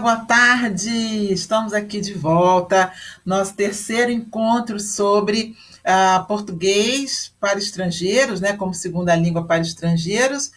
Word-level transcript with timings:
boa 0.00 0.16
tarde! 0.16 1.30
Estamos 1.30 1.74
aqui 1.74 2.00
de 2.00 2.14
volta, 2.14 2.90
nosso 3.24 3.54
terceiro 3.54 4.10
encontro 4.10 4.80
sobre 4.80 5.54
uh, 5.80 6.26
português 6.26 7.34
para 7.38 7.58
estrangeiros, 7.58 8.40
né, 8.40 8.54
como 8.54 8.72
segunda 8.72 9.14
língua 9.14 9.44
para 9.44 9.60
estrangeiros, 9.60 10.52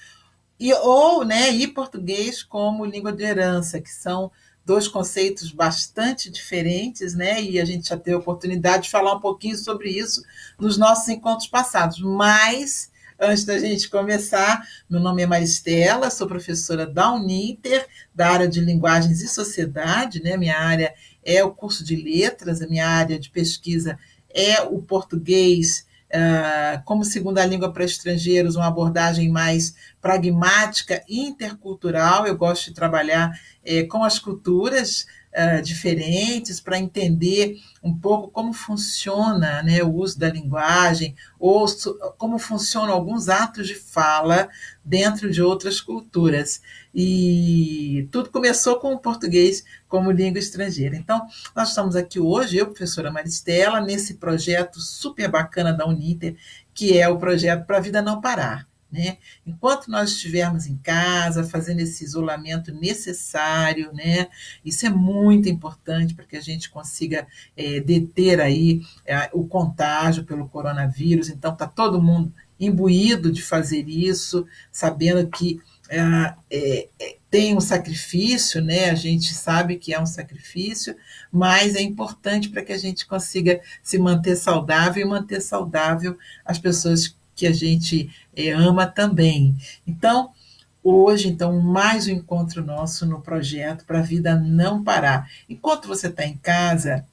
e 0.58 0.74
ou 0.74 1.26
né, 1.26 1.50
e 1.50 1.68
português 1.68 2.42
como 2.42 2.86
língua 2.86 3.12
de 3.12 3.24
herança, 3.24 3.82
que 3.82 3.90
são 3.90 4.32
dois 4.66 4.88
conceitos 4.88 5.52
bastante 5.52 6.32
diferentes, 6.32 7.14
né? 7.14 7.44
E 7.44 7.60
a 7.60 7.66
gente 7.66 7.89
já 7.89 7.98
teve 7.98 8.16
a 8.16 8.20
oportunidade 8.20 8.84
de 8.84 8.91
falar 8.91 9.14
um 9.16 9.20
pouquinho 9.20 9.57
sobre 9.57 9.89
isso 9.89 10.23
nos 10.57 10.78
nossos 10.78 11.10
encontros 11.10 11.50
passados, 11.50 12.00
mas 12.00 12.89
Antes 13.26 13.46
da 13.46 13.58
gente 13.58 13.90
começar, 13.90 14.68
meu 14.90 15.00
nome 15.00 15.21
é 15.21 15.26
Maristela, 15.26 16.10
sou 16.10 16.28
professora 16.28 16.86
da 16.86 17.14
Uninter, 17.14 17.88
da 18.14 18.30
área 18.30 18.50
de 18.50 18.60
Linguagens 18.60 19.22
e 19.22 19.30
Sociedade, 19.30 20.22
né? 20.22 20.36
Minha 20.36 20.60
área 20.60 20.94
é 21.23 21.41
o 21.41 21.52
curso 21.52 21.86
de 21.86 21.95
letras, 21.95 22.62
a 22.62 22.67
minha 22.67 22.86
área 22.86 23.17
de 23.17 23.30
pesquisa 23.30 23.98
é 24.30 24.62
o 24.64 24.81
português 24.81 25.88
uh, 26.09 26.84
como 26.84 27.05
segunda 27.05 27.45
língua 27.45 27.72
para 27.72 27.86
estrangeiros, 27.86 28.58
uma 28.58 28.67
abordagem 28.67 29.30
mais 29.30 29.73
pragmática 30.02 31.02
e 31.08 31.22
intercultural. 31.22 32.28
Eu 32.28 32.36
gosto 32.36 32.66
de 32.66 32.73
trabalhar 32.73 33.31
uh, 33.31 33.88
com 33.88 34.03
as 34.03 34.20
culturas 34.20 35.08
diferentes 35.64 36.60
para 36.60 36.78
entender 36.78 37.58
um 37.82 37.94
pouco 37.98 38.30
como 38.30 38.54
funciona 38.54 39.64
né, 39.64 39.84
o 39.84 39.94
uso 39.94 40.18
da 40.18 40.30
linguagem, 40.30 41.16
ou 41.40 41.66
como 42.18 42.38
funcionam 42.38 42.94
alguns 42.94 43.30
atos 43.30 43.68
de 43.68 43.76
fala 43.76 44.48
dentro 44.84 45.32
de 45.32 45.42
outras 45.42 45.82
culturas. 45.82 46.62
E 46.94 48.08
tudo 48.12 48.30
começou 48.30 48.80
com 48.80 48.94
o 48.94 49.00
português 49.00 49.64
como 49.88 50.12
língua 50.12 50.40
estrangeira. 50.40 50.96
Então, 50.96 51.26
nós 51.56 51.70
estamos 51.70 51.95
aqui 51.95 52.20
hoje, 52.20 52.58
eu, 52.58 52.68
professora 52.68 53.12
Maristela, 53.12 53.81
nesse 53.81 54.16
projeto 54.16 54.80
super 54.80 55.30
bacana 55.30 55.73
da 55.73 55.88
Uniter, 55.88 56.36
que 56.73 56.97
é 56.97 57.09
o 57.09 57.18
projeto 57.18 57.66
Para 57.66 57.78
a 57.78 57.81
Vida 57.81 58.02
Não 58.02 58.22
Parar. 58.22 58.68
Né? 58.94 59.17
Enquanto 59.44 59.89
nós 59.89 60.11
estivermos 60.11 60.67
em 60.67 60.77
casa, 60.77 61.44
fazendo 61.44 61.80
esse 61.80 62.03
isolamento 62.03 62.72
necessário, 62.72 63.91
né? 63.91 64.27
isso 64.63 64.85
é 64.85 64.89
muito 64.89 65.50
importante 65.50 66.13
para 66.13 66.25
que 66.25 66.38
a 66.38 66.41
gente 66.41 66.69
consiga 66.69 67.25
é, 67.58 67.80
deter 67.80 68.39
aí 68.39 68.83
é, 69.03 69.31
o 69.33 69.47
contágio 69.47 70.25
pelo 70.25 70.47
coronavírus. 70.47 71.30
Então, 71.30 71.53
está 71.53 71.66
todo 71.66 72.00
mundo 72.00 72.31
imbuído 72.59 73.31
de 73.31 73.41
fazer 73.41 73.89
isso, 73.89 74.45
sabendo 74.72 75.28
que 75.28 75.59
é, 75.89 76.00
é, 76.52 76.89
é, 77.00 77.17
tem 77.30 77.57
um 77.57 77.59
sacrifício, 77.59 78.63
né? 78.63 78.89
A 78.91 78.95
gente 78.95 79.33
sabe 79.33 79.78
que 79.78 79.94
é 79.94 80.00
um 80.00 80.05
sacrifício, 80.05 80.95
mas 81.31 81.75
é 81.75 81.81
importante 81.81 82.50
para 82.50 82.63
que 82.63 82.72
a 82.72 82.78
gente 82.78 83.05
consiga 83.05 83.59
se 83.81 83.97
manter 83.97 84.35
saudável 84.35 85.03
e 85.03 85.09
manter 85.09 85.41
saudável 85.41 86.17
as 86.45 86.59
pessoas 86.59 87.16
que 87.36 87.48
a 87.48 87.52
gente 87.52 88.09
é, 88.36 88.52
ama 88.52 88.86
também. 88.86 89.56
Então, 89.86 90.31
hoje, 90.84 91.28
então, 91.28 91.62
mais 91.62 92.08
um 92.08 92.12
encontro 92.12 92.64
nosso 92.64 93.06
no 93.06 93.22
projeto 93.22 93.86
para 93.86 94.00
a 94.00 94.03
vida 94.03 94.36
não 94.36 94.84
parar. 94.84 95.30
Enquanto 95.50 95.88
você 95.88 96.08
está 96.08 96.25
em 96.25 96.38
casa, 96.38 97.06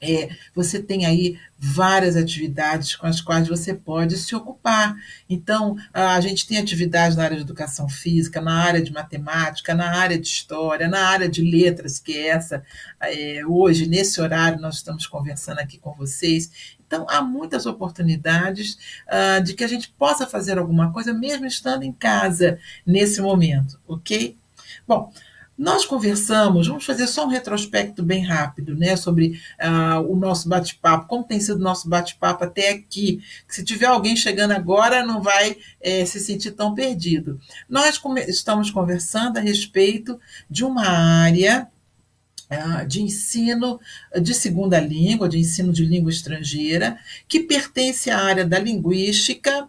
é, 0.00 0.30
você 0.54 0.82
tem 0.82 1.04
aí 1.04 1.38
várias 1.58 2.16
atividades 2.16 2.96
com 2.96 3.06
as 3.06 3.20
quais 3.20 3.46
você 3.46 3.74
pode 3.74 4.16
se 4.16 4.34
ocupar. 4.34 4.96
Então, 5.28 5.76
a 5.92 6.18
gente 6.20 6.46
tem 6.46 6.56
atividades 6.56 7.16
na 7.16 7.24
área 7.24 7.36
de 7.36 7.42
educação 7.42 7.86
física, 7.86 8.40
na 8.40 8.54
área 8.54 8.80
de 8.80 8.92
matemática, 8.92 9.74
na 9.74 9.94
área 9.98 10.18
de 10.18 10.26
história, 10.26 10.88
na 10.88 11.06
área 11.06 11.28
de 11.28 11.42
letras, 11.42 11.98
que 11.98 12.14
é 12.14 12.28
essa, 12.28 12.64
é, 13.02 13.42
hoje, 13.46 13.86
nesse 13.86 14.20
horário, 14.20 14.58
nós 14.58 14.76
estamos 14.76 15.06
conversando 15.06 15.58
aqui 15.58 15.76
com 15.78 15.92
vocês. 15.92 16.78
Então, 16.90 17.06
há 17.08 17.22
muitas 17.22 17.66
oportunidades 17.66 18.76
uh, 19.06 19.40
de 19.44 19.54
que 19.54 19.62
a 19.62 19.68
gente 19.68 19.90
possa 19.96 20.26
fazer 20.26 20.58
alguma 20.58 20.92
coisa, 20.92 21.14
mesmo 21.14 21.46
estando 21.46 21.84
em 21.84 21.92
casa 21.92 22.58
nesse 22.84 23.20
momento, 23.22 23.78
ok? 23.86 24.36
Bom, 24.88 25.12
nós 25.56 25.86
conversamos, 25.86 26.66
vamos 26.66 26.84
fazer 26.84 27.06
só 27.06 27.26
um 27.26 27.28
retrospecto 27.28 28.02
bem 28.02 28.24
rápido, 28.24 28.74
né, 28.74 28.96
sobre 28.96 29.40
uh, 29.60 30.00
o 30.10 30.16
nosso 30.16 30.48
bate-papo, 30.48 31.06
como 31.06 31.22
tem 31.22 31.38
sido 31.38 31.60
o 31.60 31.62
nosso 31.62 31.88
bate-papo 31.88 32.42
até 32.42 32.70
aqui. 32.70 33.22
Se 33.46 33.62
tiver 33.62 33.86
alguém 33.86 34.16
chegando 34.16 34.50
agora, 34.50 35.06
não 35.06 35.22
vai 35.22 35.58
é, 35.80 36.04
se 36.04 36.18
sentir 36.18 36.50
tão 36.52 36.74
perdido. 36.74 37.38
Nós 37.68 38.00
estamos 38.26 38.68
conversando 38.68 39.36
a 39.36 39.40
respeito 39.40 40.18
de 40.50 40.64
uma 40.64 40.88
área 40.88 41.68
de 42.86 43.02
ensino 43.02 43.80
de 44.20 44.34
segunda 44.34 44.80
língua, 44.80 45.28
de 45.28 45.38
ensino 45.38 45.72
de 45.72 45.84
língua 45.84 46.10
estrangeira, 46.10 46.98
que 47.28 47.40
pertence 47.40 48.10
à 48.10 48.18
área 48.18 48.44
da 48.44 48.58
linguística, 48.58 49.68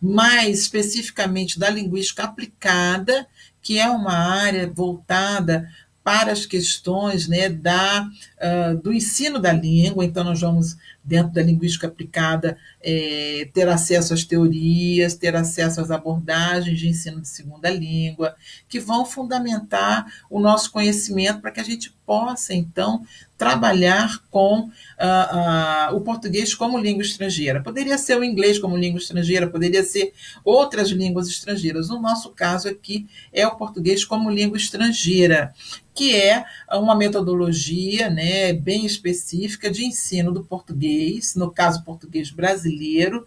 mais 0.00 0.60
especificamente 0.60 1.58
da 1.58 1.70
linguística 1.70 2.24
aplicada 2.24 3.26
que 3.66 3.80
é 3.80 3.90
uma 3.90 4.12
área 4.12 4.70
voltada 4.72 5.68
para 6.04 6.30
as 6.30 6.46
questões 6.46 7.26
né, 7.26 7.48
da, 7.48 8.08
uh, 8.38 8.80
do 8.80 8.92
ensino 8.92 9.40
da 9.40 9.52
língua, 9.52 10.04
então 10.04 10.22
nós 10.22 10.40
vamos, 10.40 10.76
dentro 11.06 11.32
da 11.32 11.42
linguística 11.42 11.86
aplicada, 11.86 12.58
é, 12.82 13.48
ter 13.54 13.68
acesso 13.68 14.12
às 14.12 14.24
teorias, 14.24 15.14
ter 15.14 15.36
acesso 15.36 15.80
às 15.80 15.90
abordagens 15.90 16.78
de 16.78 16.88
ensino 16.88 17.20
de 17.20 17.28
segunda 17.28 17.70
língua, 17.70 18.34
que 18.68 18.80
vão 18.80 19.06
fundamentar 19.06 20.04
o 20.28 20.40
nosso 20.40 20.72
conhecimento 20.72 21.40
para 21.40 21.52
que 21.52 21.60
a 21.60 21.64
gente 21.64 21.94
possa, 22.04 22.54
então, 22.54 23.04
trabalhar 23.36 24.22
com 24.30 24.60
uh, 24.60 25.92
uh, 25.92 25.96
o 25.96 26.00
português 26.00 26.54
como 26.54 26.78
língua 26.78 27.02
estrangeira. 27.02 27.62
Poderia 27.62 27.98
ser 27.98 28.16
o 28.18 28.24
inglês 28.24 28.58
como 28.58 28.76
língua 28.76 28.98
estrangeira, 28.98 29.48
poderia 29.48 29.82
ser 29.82 30.12
outras 30.44 30.88
línguas 30.88 31.28
estrangeiras. 31.28 31.88
No 31.88 32.00
nosso 32.00 32.30
caso 32.30 32.68
aqui 32.68 33.06
é 33.32 33.46
o 33.46 33.56
português 33.56 34.04
como 34.04 34.30
língua 34.30 34.56
estrangeira, 34.56 35.52
que 35.94 36.14
é 36.14 36.44
uma 36.72 36.94
metodologia 36.94 38.08
né, 38.10 38.52
bem 38.52 38.86
específica 38.86 39.70
de 39.70 39.84
ensino 39.84 40.30
do 40.30 40.44
português, 40.44 40.95
no 41.36 41.50
caso 41.50 41.84
português 41.84 42.30
brasileiro, 42.30 43.26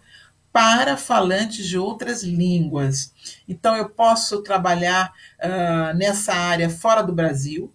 para 0.52 0.96
falantes 0.96 1.66
de 1.66 1.78
outras 1.78 2.22
línguas. 2.22 3.12
Então, 3.48 3.76
eu 3.76 3.88
posso 3.88 4.42
trabalhar 4.42 5.12
uh, 5.38 5.96
nessa 5.96 6.34
área 6.34 6.68
fora 6.68 7.02
do 7.02 7.12
Brasil, 7.12 7.72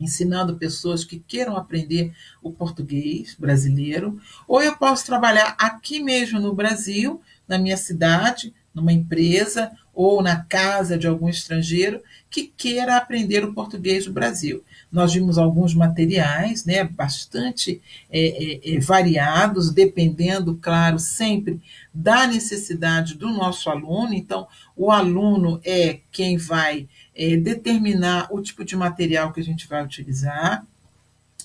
ensinando 0.00 0.56
pessoas 0.56 1.04
que 1.04 1.18
queiram 1.18 1.56
aprender 1.56 2.12
o 2.42 2.50
português 2.50 3.34
brasileiro, 3.38 4.18
ou 4.48 4.62
eu 4.62 4.76
posso 4.76 5.06
trabalhar 5.06 5.54
aqui 5.58 6.00
mesmo 6.00 6.40
no 6.40 6.54
Brasil, 6.54 7.20
na 7.46 7.58
minha 7.58 7.76
cidade, 7.76 8.54
numa 8.74 8.92
empresa 8.92 9.70
ou 9.94 10.22
na 10.22 10.44
casa 10.44 10.98
de 10.98 11.06
algum 11.06 11.28
estrangeiro 11.28 12.02
que 12.30 12.52
queira 12.56 12.96
aprender 12.96 13.44
o 13.44 13.54
português 13.54 14.06
do 14.06 14.12
Brasil. 14.12 14.64
Nós 14.90 15.12
vimos 15.12 15.38
alguns 15.38 15.74
materiais, 15.74 16.64
né, 16.64 16.82
bastante 16.84 17.80
é, 18.10 18.72
é, 18.72 18.74
é 18.74 18.80
variados, 18.80 19.70
dependendo, 19.70 20.58
claro, 20.60 20.98
sempre 20.98 21.60
da 21.92 22.26
necessidade 22.26 23.14
do 23.14 23.28
nosso 23.28 23.70
aluno. 23.70 24.12
Então, 24.14 24.48
o 24.76 24.90
aluno 24.90 25.60
é 25.64 26.00
quem 26.10 26.36
vai 26.36 26.88
é, 27.14 27.36
determinar 27.36 28.28
o 28.30 28.40
tipo 28.42 28.64
de 28.64 28.76
material 28.76 29.32
que 29.32 29.40
a 29.40 29.44
gente 29.44 29.68
vai 29.68 29.84
utilizar. 29.84 30.66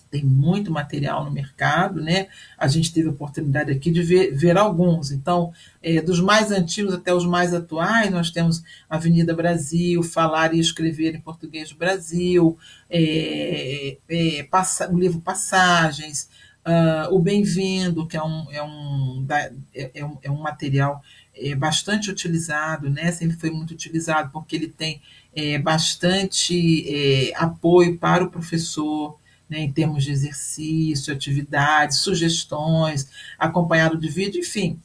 Tem 0.09 0.23
muito 0.23 0.71
material 0.71 1.23
no 1.23 1.31
mercado, 1.31 2.01
né? 2.01 2.27
A 2.57 2.67
gente 2.67 2.91
teve 2.91 3.07
a 3.07 3.11
oportunidade 3.11 3.71
aqui 3.71 3.91
de 3.91 4.01
ver, 4.01 4.35
ver 4.35 4.57
alguns. 4.57 5.11
Então, 5.11 5.53
é, 5.81 6.01
dos 6.01 6.19
mais 6.19 6.51
antigos 6.51 6.93
até 6.93 7.13
os 7.13 7.25
mais 7.25 7.53
atuais, 7.53 8.09
nós 8.09 8.31
temos 8.31 8.63
Avenida 8.89 9.35
Brasil, 9.35 10.01
Falar 10.01 10.53
e 10.53 10.59
Escrever 10.59 11.15
em 11.15 11.21
Português 11.21 11.69
do 11.69 11.77
Brasil, 11.77 12.57
é, 12.89 13.97
é, 14.09 14.43
passa, 14.43 14.91
o 14.91 14.97
livro 14.97 15.21
Passagens, 15.21 16.29
uh, 16.65 17.13
o 17.13 17.19
Bem-vindo, 17.19 18.07
que 18.07 18.17
é 18.17 18.23
um, 18.23 18.51
é 18.51 18.63
um, 18.63 19.25
é, 19.29 19.91
é 19.93 20.05
um, 20.05 20.17
é 20.23 20.31
um 20.31 20.41
material 20.41 21.01
é, 21.35 21.55
bastante 21.55 22.09
utilizado, 22.09 22.89
né? 22.89 23.11
sempre 23.11 23.37
foi 23.37 23.49
muito 23.49 23.71
utilizado, 23.71 24.29
porque 24.31 24.55
ele 24.55 24.67
tem 24.67 25.01
é, 25.35 25.57
bastante 25.57 26.85
é, 26.87 27.33
apoio 27.35 27.97
para 27.97 28.23
o 28.23 28.29
professor, 28.29 29.17
né, 29.49 29.59
em 29.59 29.71
termos 29.71 30.03
de 30.03 30.11
exercício, 30.11 31.13
atividades, 31.13 31.97
sugestões, 31.97 33.09
acompanhado 33.37 33.97
de 33.97 34.07
vídeo, 34.07 34.39
enfim, 34.39 34.79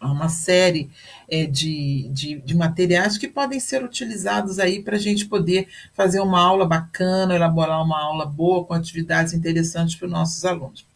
uma 0.00 0.28
série 0.28 0.90
é, 1.28 1.46
de, 1.46 2.08
de, 2.12 2.40
de, 2.40 2.54
materiais 2.54 3.16
que 3.16 3.28
podem 3.28 3.58
ser 3.58 3.82
utilizados 3.82 4.58
aí 4.58 4.82
para 4.82 4.96
a 4.96 5.00
gente 5.00 5.26
poder 5.26 5.68
fazer 5.94 6.20
uma 6.20 6.40
aula 6.40 6.66
bacana, 6.66 7.34
elaborar 7.34 7.82
uma 7.82 8.00
aula 8.00 8.26
boa, 8.26 8.64
com 8.64 8.74
atividades 8.74 9.32
interessantes 9.32 9.96
para 9.96 10.06
os 10.06 10.12
nossos 10.12 10.44
alunos. 10.44 10.86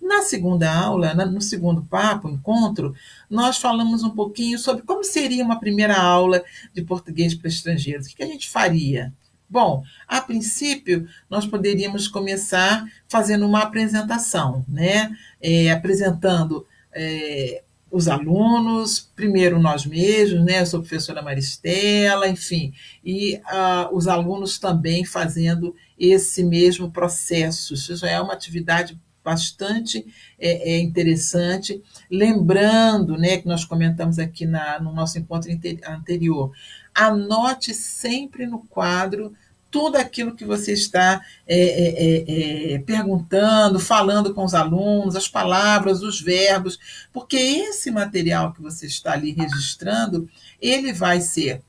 Na 0.00 0.22
segunda 0.22 0.72
aula, 0.72 1.14
no 1.14 1.40
segundo 1.40 1.82
papo, 1.82 2.28
encontro, 2.28 2.94
nós 3.28 3.58
falamos 3.58 4.04
um 4.04 4.10
pouquinho 4.10 4.58
sobre 4.58 4.84
como 4.84 5.02
seria 5.02 5.44
uma 5.44 5.58
primeira 5.58 5.96
aula 5.96 6.44
de 6.72 6.82
português 6.82 7.34
para 7.34 7.48
estrangeiros. 7.48 8.06
O 8.06 8.14
que 8.14 8.22
a 8.22 8.26
gente 8.26 8.48
faria? 8.48 9.12
Bom, 9.48 9.82
a 10.08 10.20
princípio, 10.20 11.06
nós 11.28 11.46
poderíamos 11.46 12.08
começar 12.08 12.84
fazendo 13.08 13.46
uma 13.46 13.60
apresentação, 13.60 14.64
né? 14.68 15.14
É, 15.40 15.70
apresentando 15.70 16.66
é, 16.92 17.62
os 17.94 18.08
alunos, 18.08 18.98
primeiro 19.14 19.60
nós 19.60 19.86
mesmos, 19.86 20.44
né? 20.44 20.60
Eu 20.60 20.66
sou 20.66 20.80
professora 20.80 21.22
Maristela, 21.22 22.28
enfim, 22.28 22.72
e 23.04 23.36
uh, 23.36 23.94
os 23.94 24.08
alunos 24.08 24.58
também 24.58 25.04
fazendo 25.04 25.76
esse 25.96 26.42
mesmo 26.42 26.90
processo. 26.90 27.74
Isso 27.74 27.94
já 27.94 28.10
é 28.10 28.20
uma 28.20 28.32
atividade 28.32 28.98
bastante 29.24 30.04
é, 30.38 30.74
é 30.74 30.80
interessante. 30.80 31.82
Lembrando, 32.10 33.16
né, 33.16 33.38
que 33.38 33.46
nós 33.46 33.64
comentamos 33.64 34.18
aqui 34.18 34.44
na, 34.44 34.78
no 34.80 34.92
nosso 34.92 35.18
encontro 35.18 35.50
anterior, 35.86 36.52
anote 36.94 37.74
sempre 37.74 38.46
no 38.46 38.60
quadro 38.60 39.34
tudo 39.74 39.96
aquilo 39.96 40.36
que 40.36 40.44
você 40.44 40.72
está 40.72 41.20
é, 41.44 41.58
é, 41.58 41.94
é, 41.96 42.74
é, 42.74 42.78
perguntando, 42.78 43.80
falando 43.80 44.32
com 44.32 44.44
os 44.44 44.54
alunos, 44.54 45.16
as 45.16 45.26
palavras, 45.26 46.00
os 46.00 46.20
verbos, 46.20 46.78
porque 47.12 47.36
esse 47.36 47.90
material 47.90 48.52
que 48.52 48.62
você 48.62 48.86
está 48.86 49.14
ali 49.14 49.32
registrando, 49.32 50.30
ele 50.62 50.92
vai 50.92 51.20
ser 51.20 51.60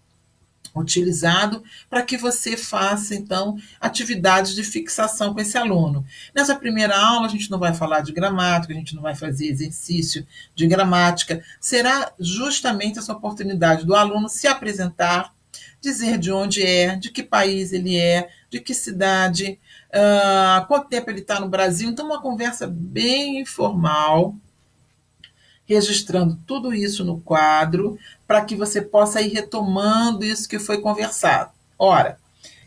utilizado 0.81 1.63
para 1.89 2.01
que 2.01 2.17
você 2.17 2.57
faça, 2.57 3.15
então, 3.15 3.57
atividades 3.79 4.53
de 4.53 4.63
fixação 4.63 5.33
com 5.33 5.39
esse 5.39 5.57
aluno. 5.57 6.05
Nessa 6.33 6.55
primeira 6.55 6.97
aula, 6.97 7.27
a 7.27 7.29
gente 7.29 7.49
não 7.49 7.59
vai 7.59 7.73
falar 7.73 8.01
de 8.01 8.11
gramática, 8.11 8.73
a 8.73 8.77
gente 8.77 8.95
não 8.95 9.01
vai 9.01 9.15
fazer 9.15 9.47
exercício 9.47 10.25
de 10.53 10.67
gramática, 10.67 11.43
será 11.59 12.11
justamente 12.19 12.99
essa 12.99 13.13
oportunidade 13.13 13.85
do 13.85 13.95
aluno 13.95 14.29
se 14.29 14.47
apresentar 14.47 15.33
dizer 15.85 16.17
de 16.17 16.31
onde 16.31 16.63
é, 16.63 16.95
de 16.95 17.11
que 17.11 17.21
país 17.21 17.71
ele 17.71 17.97
é, 17.97 18.29
de 18.49 18.59
que 18.59 18.73
cidade, 18.73 19.59
uh, 19.89 20.65
quanto 20.67 20.89
tempo 20.89 21.09
ele 21.09 21.19
está 21.19 21.39
no 21.39 21.47
Brasil. 21.47 21.89
Então, 21.89 22.05
uma 22.07 22.21
conversa 22.21 22.67
bem 22.67 23.39
informal, 23.39 24.35
registrando 25.65 26.37
tudo 26.45 26.73
isso 26.73 27.03
no 27.03 27.19
quadro, 27.19 27.97
para 28.27 28.43
que 28.43 28.55
você 28.55 28.81
possa 28.81 29.21
ir 29.21 29.33
retomando 29.33 30.23
isso 30.23 30.47
que 30.47 30.59
foi 30.59 30.79
conversado. 30.79 31.51
Ora, 31.77 32.17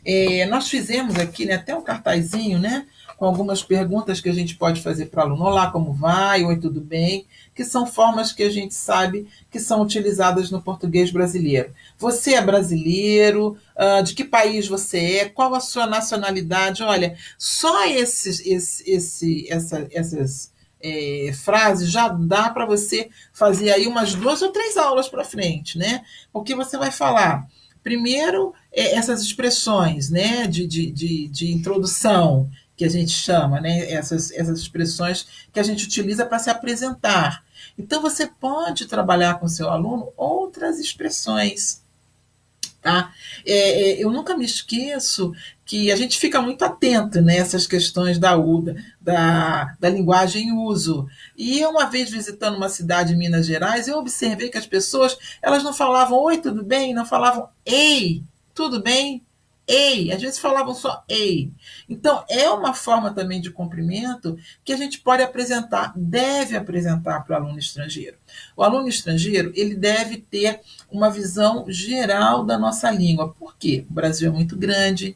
é, 0.05 0.47
nós 0.47 0.69
fizemos 0.69 1.17
aqui 1.19 1.47
né, 1.47 1.55
até 1.55 1.75
um 1.75 1.83
cartazinho, 1.83 2.59
né? 2.59 2.87
Com 3.17 3.25
algumas 3.25 3.63
perguntas 3.63 4.21
que 4.21 4.29
a 4.29 4.33
gente 4.33 4.57
pode 4.57 4.81
fazer 4.81 5.07
para 5.07 5.21
o 5.21 5.27
aluno. 5.27 5.45
Olá, 5.45 5.71
como 5.73 5.93
vai? 5.93 6.45
Oi, 6.45 6.57
tudo 6.57 6.81
bem? 6.81 7.27
que 7.59 7.65
são 7.65 7.85
formas 7.85 8.31
que 8.31 8.45
a 8.45 8.51
gente 8.51 8.73
sabe 8.73 9.27
que 9.51 9.59
são 9.59 9.83
utilizadas 9.83 10.49
no 10.49 10.63
português 10.63 11.11
brasileiro. 11.11 11.75
Você 11.99 12.35
é 12.35 12.41
brasileiro? 12.41 13.59
Uh, 13.77 14.01
de 14.05 14.15
que 14.15 14.23
país 14.23 14.69
você 14.69 14.99
é? 14.99 15.29
Qual 15.29 15.53
a 15.53 15.59
sua 15.59 15.85
nacionalidade? 15.85 16.85
Olha, 16.85 17.17
só 17.37 17.85
esses, 17.89 18.39
esse, 18.47 18.89
esse, 18.89 19.47
essa, 19.51 19.89
essas 19.91 20.53
é, 20.81 21.31
já 21.83 22.09
dá 22.09 22.51
para 22.51 22.67
você 22.67 23.11
fazer 23.33 23.71
aí 23.71 23.87
umas 23.87 24.15
duas 24.15 24.43
ou 24.43 24.51
três 24.51 24.77
aulas 24.77 25.09
para 25.09 25.25
frente, 25.25 25.79
né? 25.79 26.03
Porque 26.33 26.55
você 26.55 26.77
vai 26.77 26.91
falar 26.91 27.47
primeiro 27.83 28.53
é, 28.73 28.95
essas 28.95 29.23
expressões, 29.23 30.11
né, 30.11 30.47
de, 30.47 30.67
de, 30.67 30.91
de, 30.91 31.29
de 31.29 31.51
introdução 31.51 32.51
que 32.79 32.85
a 32.85 32.89
gente 32.89 33.11
chama, 33.11 33.61
né? 33.61 33.91
essas, 33.91 34.31
essas 34.31 34.61
expressões 34.61 35.27
que 35.53 35.59
a 35.59 35.63
gente 35.65 35.85
utiliza 35.85 36.25
para 36.25 36.39
se 36.39 36.49
apresentar. 36.49 37.45
Então, 37.77 38.01
você 38.01 38.27
pode 38.27 38.87
trabalhar 38.87 39.41
com 39.41 39.49
seu 39.49 39.69
aluno 39.69 40.13
outras 40.17 40.79
expressões. 40.79 41.83
Tá? 42.81 43.13
É, 43.45 43.91
é, 43.91 44.05
eu 44.05 44.11
nunca 44.11 44.37
me 44.37 44.45
esqueço 44.45 45.33
que 45.65 45.91
a 45.91 45.97
gente 45.97 46.19
fica 46.19 46.41
muito 46.41 46.65
atento 46.65 47.21
nessas 47.21 47.67
questões 47.67 48.19
da 48.19 48.37
UDA, 48.37 48.77
da, 49.01 49.77
da 49.79 49.89
linguagem 49.91 50.49
em 50.49 50.53
uso. 50.53 51.07
E 51.37 51.59
eu, 51.61 51.71
uma 51.71 51.87
vez 51.87 52.11
visitando 52.11 52.57
uma 52.57 52.69
cidade 52.69 53.13
em 53.13 53.17
Minas 53.17 53.47
Gerais, 53.47 53.89
eu 53.89 53.99
observei 53.99 54.49
que 54.49 54.57
as 54.57 54.67
pessoas 54.67 55.19
elas 55.43 55.63
não 55.63 55.75
falavam 55.75 56.23
oi, 56.23 56.39
tudo 56.39 56.65
bem? 56.65 56.95
Não 56.95 57.05
falavam 57.05 57.49
ei, 57.67 58.23
tudo 58.55 58.81
bem? 58.83 59.23
Ei, 59.69 60.11
às 60.11 60.21
vezes 60.21 60.39
falavam 60.39 60.75
só 60.75 61.05
ei. 61.07 61.53
Então, 61.89 62.25
é 62.29 62.49
uma 62.49 62.73
forma 62.73 63.13
também 63.13 63.41
de 63.41 63.51
cumprimento 63.51 64.39
que 64.65 64.73
a 64.73 64.77
gente 64.77 64.99
pode 65.01 65.23
apresentar, 65.23 65.93
deve 65.95 66.57
apresentar 66.57 67.21
para 67.21 67.35
o 67.35 67.45
aluno 67.45 67.59
estrangeiro. 67.59 68.17
O 68.57 68.63
aluno 68.63 68.89
estrangeiro, 68.89 69.53
ele 69.55 69.75
deve 69.77 70.17
ter 70.17 70.61
uma 70.91 71.11
visão 71.11 71.67
geral 71.69 72.45
da 72.45 72.59
nossa 72.59 72.91
língua. 72.91 73.35
Por 73.39 73.57
quê? 73.57 73.85
O 73.89 73.93
Brasil 73.93 74.31
é 74.31 74.33
muito 74.33 74.57
grande, 74.57 75.15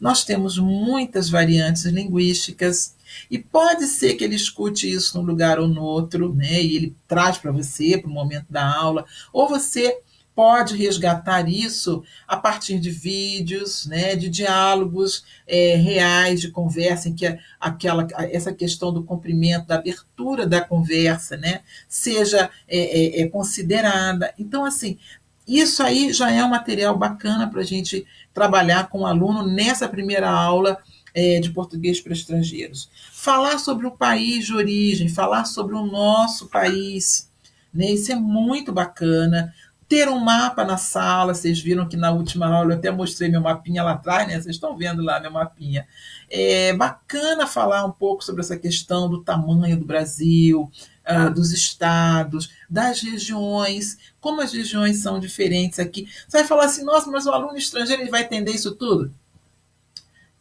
nós 0.00 0.24
temos 0.24 0.58
muitas 0.58 1.30
variantes 1.30 1.84
linguísticas, 1.84 2.96
e 3.30 3.38
pode 3.38 3.86
ser 3.86 4.14
que 4.14 4.24
ele 4.24 4.34
escute 4.34 4.90
isso 4.90 5.18
num 5.18 5.24
lugar 5.24 5.58
ou 5.60 5.68
no 5.68 5.82
outro, 5.82 6.34
né? 6.34 6.62
E 6.62 6.76
ele 6.76 6.96
traz 7.06 7.36
para 7.36 7.52
você, 7.52 7.98
para 7.98 8.08
o 8.08 8.12
momento 8.12 8.46
da 8.50 8.66
aula, 8.66 9.04
ou 9.32 9.48
você 9.48 10.00
pode 10.34 10.76
resgatar 10.76 11.48
isso 11.48 12.02
a 12.26 12.36
partir 12.36 12.78
de 12.78 12.90
vídeos, 12.90 13.86
né, 13.86 14.16
de 14.16 14.28
diálogos 14.28 15.24
é, 15.46 15.76
reais, 15.76 16.40
de 16.40 16.50
conversa, 16.50 17.08
em 17.08 17.14
que 17.14 17.38
aquela, 17.60 18.06
essa 18.30 18.52
questão 18.52 18.92
do 18.92 19.04
comprimento, 19.04 19.66
da 19.66 19.76
abertura 19.76 20.46
da 20.46 20.60
conversa, 20.60 21.36
né, 21.36 21.60
seja 21.88 22.50
é, 22.66 23.20
é, 23.20 23.22
é 23.22 23.28
considerada. 23.28 24.32
Então, 24.38 24.64
assim, 24.64 24.98
isso 25.46 25.82
aí 25.82 26.12
já 26.12 26.30
é 26.30 26.42
um 26.44 26.48
material 26.48 26.96
bacana 26.96 27.48
para 27.48 27.60
a 27.60 27.64
gente 27.64 28.06
trabalhar 28.32 28.88
com 28.88 29.00
o 29.00 29.06
aluno 29.06 29.46
nessa 29.46 29.88
primeira 29.88 30.30
aula 30.30 30.78
é, 31.14 31.40
de 31.40 31.50
português 31.50 32.00
para 32.00 32.12
estrangeiros. 32.12 32.88
Falar 33.12 33.58
sobre 33.58 33.86
o 33.86 33.90
país 33.90 34.46
de 34.46 34.54
origem, 34.54 35.08
falar 35.08 35.44
sobre 35.44 35.74
o 35.74 35.84
nosso 35.84 36.48
país, 36.48 37.30
né? 37.72 37.90
Isso 37.90 38.12
é 38.12 38.14
muito 38.14 38.72
bacana 38.72 39.52
ter 39.92 40.08
um 40.08 40.18
mapa 40.18 40.64
na 40.64 40.78
sala. 40.78 41.34
Vocês 41.34 41.60
viram 41.60 41.86
que 41.86 41.98
na 41.98 42.10
última 42.10 42.46
aula 42.46 42.72
eu 42.72 42.78
até 42.78 42.90
mostrei 42.90 43.28
meu 43.28 43.42
mapinha 43.42 43.82
lá 43.82 43.92
atrás, 43.92 44.26
né? 44.26 44.40
Vocês 44.40 44.56
estão 44.56 44.74
vendo 44.74 45.02
lá 45.02 45.20
meu 45.20 45.30
mapinha. 45.30 45.86
É 46.30 46.72
bacana 46.72 47.46
falar 47.46 47.84
um 47.84 47.90
pouco 47.90 48.24
sobre 48.24 48.40
essa 48.40 48.56
questão 48.56 49.10
do 49.10 49.22
tamanho 49.22 49.78
do 49.78 49.84
Brasil, 49.84 50.70
uh, 51.06 51.30
dos 51.34 51.52
estados, 51.52 52.50
das 52.70 53.02
regiões, 53.02 53.98
como 54.18 54.40
as 54.40 54.54
regiões 54.54 55.02
são 55.02 55.20
diferentes 55.20 55.78
aqui. 55.78 56.08
Você 56.26 56.38
vai 56.38 56.46
falar 56.46 56.64
assim, 56.64 56.84
nossa, 56.84 57.10
mas 57.10 57.26
o 57.26 57.30
aluno 57.30 57.58
estrangeiro 57.58 58.00
ele 58.00 58.10
vai 58.10 58.22
entender 58.22 58.52
isso 58.52 58.74
tudo? 58.74 59.12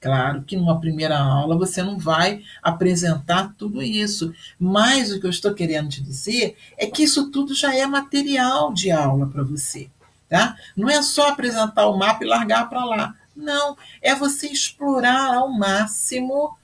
Claro 0.01 0.41
que 0.41 0.57
numa 0.57 0.79
primeira 0.79 1.19
aula 1.19 1.55
você 1.55 1.83
não 1.83 1.95
vai 1.95 2.41
apresentar 2.63 3.53
tudo 3.55 3.83
isso, 3.83 4.33
mas 4.59 5.11
o 5.11 5.19
que 5.19 5.27
eu 5.27 5.29
estou 5.29 5.53
querendo 5.53 5.89
te 5.89 6.01
dizer 6.01 6.57
é 6.75 6.87
que 6.87 7.03
isso 7.03 7.29
tudo 7.29 7.53
já 7.53 7.75
é 7.75 7.85
material 7.85 8.73
de 8.73 8.89
aula 8.89 9.27
para 9.27 9.43
você. 9.43 9.91
Tá? 10.27 10.55
Não 10.75 10.89
é 10.89 11.03
só 11.03 11.29
apresentar 11.29 11.85
o 11.87 11.97
mapa 11.97 12.23
e 12.23 12.27
largar 12.27 12.67
para 12.67 12.83
lá. 12.83 13.15
Não, 13.35 13.77
é 14.01 14.15
você 14.15 14.47
explorar 14.47 15.35
ao 15.35 15.51
máximo 15.51 16.57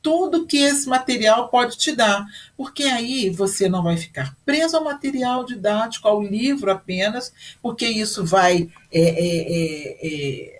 tudo 0.00 0.46
que 0.46 0.56
esse 0.56 0.88
material 0.88 1.48
pode 1.48 1.76
te 1.76 1.94
dar, 1.94 2.24
porque 2.56 2.84
aí 2.84 3.28
você 3.28 3.68
não 3.68 3.82
vai 3.82 3.98
ficar 3.98 4.34
preso 4.46 4.76
ao 4.76 4.84
material 4.84 5.44
didático, 5.44 6.08
ao 6.08 6.22
livro 6.22 6.70
apenas, 6.70 7.32
porque 7.60 7.86
isso 7.86 8.24
vai 8.24 8.70
é, 8.90 9.00
é, 9.00 9.42
é, 9.52 10.54
é 10.54 10.57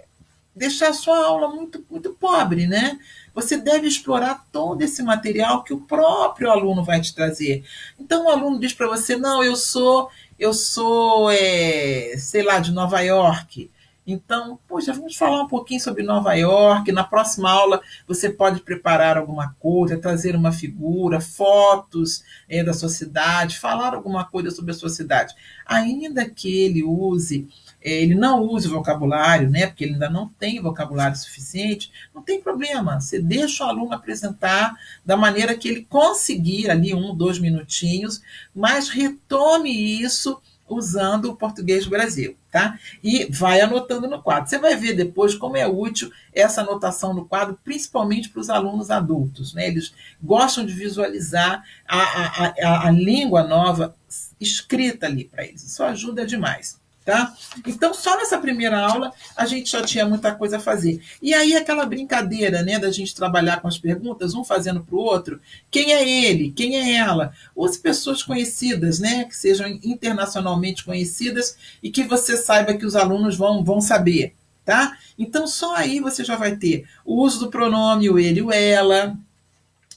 deixar 0.58 0.88
a 0.88 0.94
sua 0.94 1.24
aula 1.24 1.48
muito, 1.48 1.84
muito 1.90 2.12
pobre, 2.14 2.66
né? 2.66 2.98
Você 3.34 3.56
deve 3.56 3.86
explorar 3.86 4.46
todo 4.50 4.82
esse 4.82 5.02
material 5.02 5.62
que 5.62 5.72
o 5.72 5.80
próprio 5.80 6.50
aluno 6.50 6.82
vai 6.84 7.00
te 7.00 7.14
trazer. 7.14 7.64
Então 7.98 8.26
o 8.26 8.28
aluno 8.28 8.58
diz 8.58 8.72
para 8.74 8.88
você, 8.88 9.16
não, 9.16 9.42
eu 9.42 9.54
sou, 9.54 10.10
eu 10.38 10.52
sou, 10.52 11.30
é, 11.30 12.14
sei 12.18 12.42
lá, 12.42 12.58
de 12.58 12.72
Nova 12.72 13.00
York. 13.00 13.70
Então, 14.10 14.58
poxa, 14.66 14.90
vamos 14.92 15.16
falar 15.16 15.42
um 15.42 15.46
pouquinho 15.48 15.82
sobre 15.82 16.02
Nova 16.02 16.32
York. 16.32 16.90
Na 16.90 17.04
próxima 17.04 17.50
aula 17.50 17.82
você 18.06 18.30
pode 18.30 18.60
preparar 18.62 19.18
alguma 19.18 19.54
coisa, 19.60 19.98
trazer 19.98 20.34
uma 20.34 20.50
figura, 20.50 21.20
fotos 21.20 22.24
é, 22.48 22.64
da 22.64 22.72
sua 22.72 22.88
cidade, 22.88 23.58
falar 23.58 23.94
alguma 23.94 24.24
coisa 24.24 24.50
sobre 24.50 24.70
a 24.70 24.74
sua 24.74 24.88
cidade. 24.88 25.34
Ainda 25.66 26.28
que 26.28 26.64
ele 26.64 26.82
use 26.82 27.46
ele 27.80 28.14
não 28.14 28.42
use 28.42 28.66
o 28.66 28.72
vocabulário, 28.72 29.48
né, 29.48 29.66
porque 29.66 29.84
ele 29.84 29.94
ainda 29.94 30.10
não 30.10 30.28
tem 30.28 30.60
vocabulário 30.60 31.16
suficiente, 31.16 31.92
não 32.14 32.22
tem 32.22 32.40
problema. 32.40 33.00
Você 33.00 33.20
deixa 33.20 33.64
o 33.64 33.68
aluno 33.68 33.92
apresentar 33.92 34.76
da 35.04 35.16
maneira 35.16 35.56
que 35.56 35.68
ele 35.68 35.86
conseguir 35.88 36.70
ali 36.70 36.94
um, 36.94 37.14
dois 37.14 37.38
minutinhos, 37.38 38.20
mas 38.54 38.88
retome 38.88 39.70
isso 39.70 40.40
usando 40.68 41.30
o 41.30 41.36
português 41.36 41.84
do 41.84 41.90
Brasil, 41.90 42.36
tá? 42.50 42.78
E 43.02 43.26
vai 43.30 43.60
anotando 43.60 44.06
no 44.06 44.22
quadro. 44.22 44.50
Você 44.50 44.58
vai 44.58 44.76
ver 44.76 44.92
depois 44.94 45.34
como 45.34 45.56
é 45.56 45.66
útil 45.66 46.12
essa 46.30 46.60
anotação 46.60 47.14
no 47.14 47.24
quadro, 47.24 47.58
principalmente 47.64 48.28
para 48.28 48.40
os 48.40 48.50
alunos 48.50 48.90
adultos, 48.90 49.54
né? 49.54 49.66
Eles 49.66 49.94
gostam 50.22 50.66
de 50.66 50.74
visualizar 50.74 51.64
a, 51.86 51.98
a, 51.98 52.54
a, 52.62 52.88
a 52.88 52.90
língua 52.90 53.44
nova 53.44 53.96
escrita 54.38 55.06
ali 55.06 55.24
para 55.24 55.46
eles. 55.46 55.62
Isso 55.62 55.82
ajuda 55.82 56.26
demais 56.26 56.78
Tá? 57.08 57.34
Então, 57.66 57.94
só 57.94 58.18
nessa 58.18 58.36
primeira 58.36 58.78
aula 58.78 59.10
a 59.34 59.46
gente 59.46 59.72
já 59.72 59.80
tinha 59.80 60.04
muita 60.04 60.34
coisa 60.34 60.58
a 60.58 60.60
fazer. 60.60 61.00
E 61.22 61.32
aí, 61.32 61.56
aquela 61.56 61.86
brincadeira 61.86 62.62
né, 62.62 62.78
da 62.78 62.90
gente 62.90 63.14
trabalhar 63.14 63.62
com 63.62 63.66
as 63.66 63.78
perguntas, 63.78 64.34
um 64.34 64.44
fazendo 64.44 64.84
para 64.84 64.94
o 64.94 64.98
outro: 64.98 65.40
quem 65.70 65.94
é 65.94 66.06
ele? 66.06 66.52
Quem 66.52 66.76
é 66.76 66.96
ela? 66.96 67.32
Use 67.56 67.78
pessoas 67.78 68.22
conhecidas, 68.22 68.98
né, 68.98 69.24
que 69.24 69.34
sejam 69.34 69.66
internacionalmente 69.82 70.84
conhecidas 70.84 71.56
e 71.82 71.90
que 71.90 72.04
você 72.04 72.36
saiba 72.36 72.74
que 72.74 72.84
os 72.84 72.94
alunos 72.94 73.38
vão, 73.38 73.64
vão 73.64 73.80
saber. 73.80 74.34
Tá? 74.62 74.94
Então, 75.18 75.46
só 75.46 75.76
aí 75.76 76.00
você 76.00 76.22
já 76.22 76.36
vai 76.36 76.56
ter 76.56 76.86
o 77.06 77.22
uso 77.24 77.40
do 77.40 77.48
pronome 77.50 78.10
o 78.10 78.18
ele, 78.18 78.42
o 78.42 78.52
ela, 78.52 79.16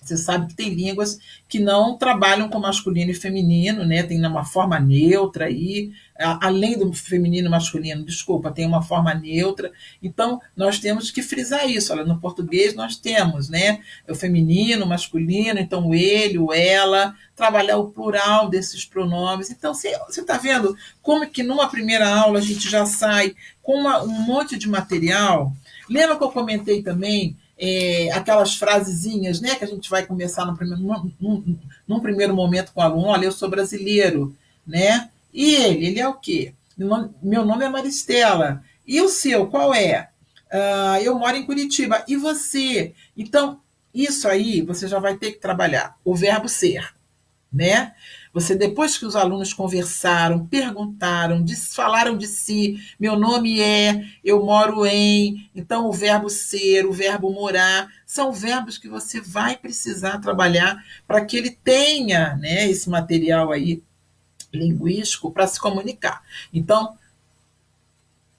você 0.02 0.18
sabe 0.18 0.48
que 0.48 0.56
tem 0.56 0.74
línguas 0.74 1.20
que 1.48 1.60
não 1.60 1.96
trabalham 1.96 2.50
com 2.50 2.58
masculino 2.58 3.12
e 3.12 3.14
feminino, 3.14 3.86
né? 3.86 4.02
Tem 4.02 4.26
uma 4.26 4.44
forma 4.44 4.80
neutra 4.80 5.46
aí, 5.46 5.92
além 6.18 6.76
do 6.76 6.92
feminino 6.92 7.48
e 7.48 7.52
masculino, 7.52 8.04
desculpa, 8.04 8.52
tem 8.52 8.66
uma 8.66 8.82
forma 8.82 9.14
neutra. 9.14 9.72
Então, 10.02 10.42
nós 10.58 10.80
temos 10.80 11.12
que 11.12 11.22
frisar 11.22 11.70
isso. 11.70 11.94
Olha, 11.94 12.04
no 12.04 12.20
português 12.20 12.74
nós 12.74 12.96
temos, 12.96 13.48
né? 13.48 13.80
O 14.10 14.16
feminino, 14.16 14.86
o 14.86 14.90
masculino, 14.90 15.60
então 15.60 15.90
o 15.90 15.94
ele, 15.94 16.40
o 16.40 16.52
ela, 16.52 17.16
trabalhar 17.36 17.78
o 17.78 17.92
plural 17.92 18.50
desses 18.50 18.84
pronomes. 18.84 19.52
Então, 19.52 19.72
você 19.72 19.96
está 20.10 20.36
vendo 20.36 20.76
como 21.04 21.30
que 21.30 21.44
numa 21.44 21.70
primeira 21.70 22.10
aula 22.10 22.40
a 22.40 22.42
gente 22.42 22.68
já 22.68 22.88
sai 22.88 23.36
com 23.62 23.80
uma, 23.80 24.02
um 24.02 24.26
monte 24.26 24.58
de 24.58 24.68
material. 24.68 25.54
Lembra 25.88 26.16
que 26.16 26.24
eu 26.24 26.32
comentei 26.32 26.82
também 26.82 27.38
é, 27.64 28.12
aquelas 28.14 28.56
frasezinhas, 28.56 29.40
né, 29.40 29.54
que 29.54 29.64
a 29.64 29.68
gente 29.68 29.88
vai 29.88 30.04
começar 30.04 30.46
no 30.46 30.58
primeiro, 30.58 30.82
num, 30.82 31.58
num, 31.88 32.00
primeiro 32.00 32.34
momento 32.34 32.74
com 32.74 32.82
o 32.82 32.84
aluno, 32.84 33.06
olha, 33.10 33.26
eu 33.26 33.32
sou 33.32 33.48
brasileiro, 33.48 34.36
né? 34.66 35.12
E 35.32 35.54
ele, 35.54 35.86
ele 35.86 36.00
é 36.00 36.08
o 36.08 36.16
quê? 36.16 36.56
Meu 36.76 36.88
nome, 36.88 37.10
meu 37.22 37.46
nome 37.46 37.64
é 37.64 37.70
Maristela. 37.70 38.64
E 38.88 39.00
o 39.00 39.08
seu, 39.08 39.46
qual 39.46 39.76
é? 39.76 40.10
Uh, 40.52 41.04
eu 41.04 41.18
moro 41.20 41.38
em 41.38 41.46
Curitiba. 41.46 42.04
E 42.08 42.16
você? 42.16 42.96
Então, 43.16 43.62
isso 43.94 44.28
aí 44.28 44.62
você 44.62 44.88
já 44.88 44.98
vai 44.98 45.16
ter 45.16 45.34
que 45.34 45.40
trabalhar. 45.40 45.96
O 46.04 46.16
verbo 46.16 46.50
ser, 46.50 46.94
né? 47.54 47.94
Você, 48.34 48.56
depois 48.56 48.98
que 48.98 49.06
os 49.06 49.16
alunos 49.16 49.54
conversaram, 49.54 50.46
perguntaram, 50.46 51.44
falaram 51.72 52.18
de 52.18 52.28
si, 52.28 52.78
meu 52.98 53.18
nome 53.18 53.60
é, 53.60 54.06
eu 54.24 54.46
moro 54.46 54.86
em, 54.86 55.50
então 55.54 55.88
o 55.88 55.92
verbo 55.92 56.30
ser, 56.30 56.86
o 56.86 56.94
verbo 56.94 57.32
morar, 57.32 57.90
são 58.06 58.32
verbos 58.32 58.78
que 58.78 58.88
você 58.88 59.20
vai 59.20 59.58
precisar 59.58 60.20
trabalhar 60.20 60.82
para 61.06 61.26
que 61.26 61.36
ele 61.36 61.52
tenha 61.52 62.38
né, 62.38 62.70
esse 62.70 62.90
material 62.90 63.52
aí 63.52 63.84
linguístico 64.54 65.32
para 65.32 65.48
se 65.48 65.60
comunicar. 65.60 66.22
Então, 66.54 66.98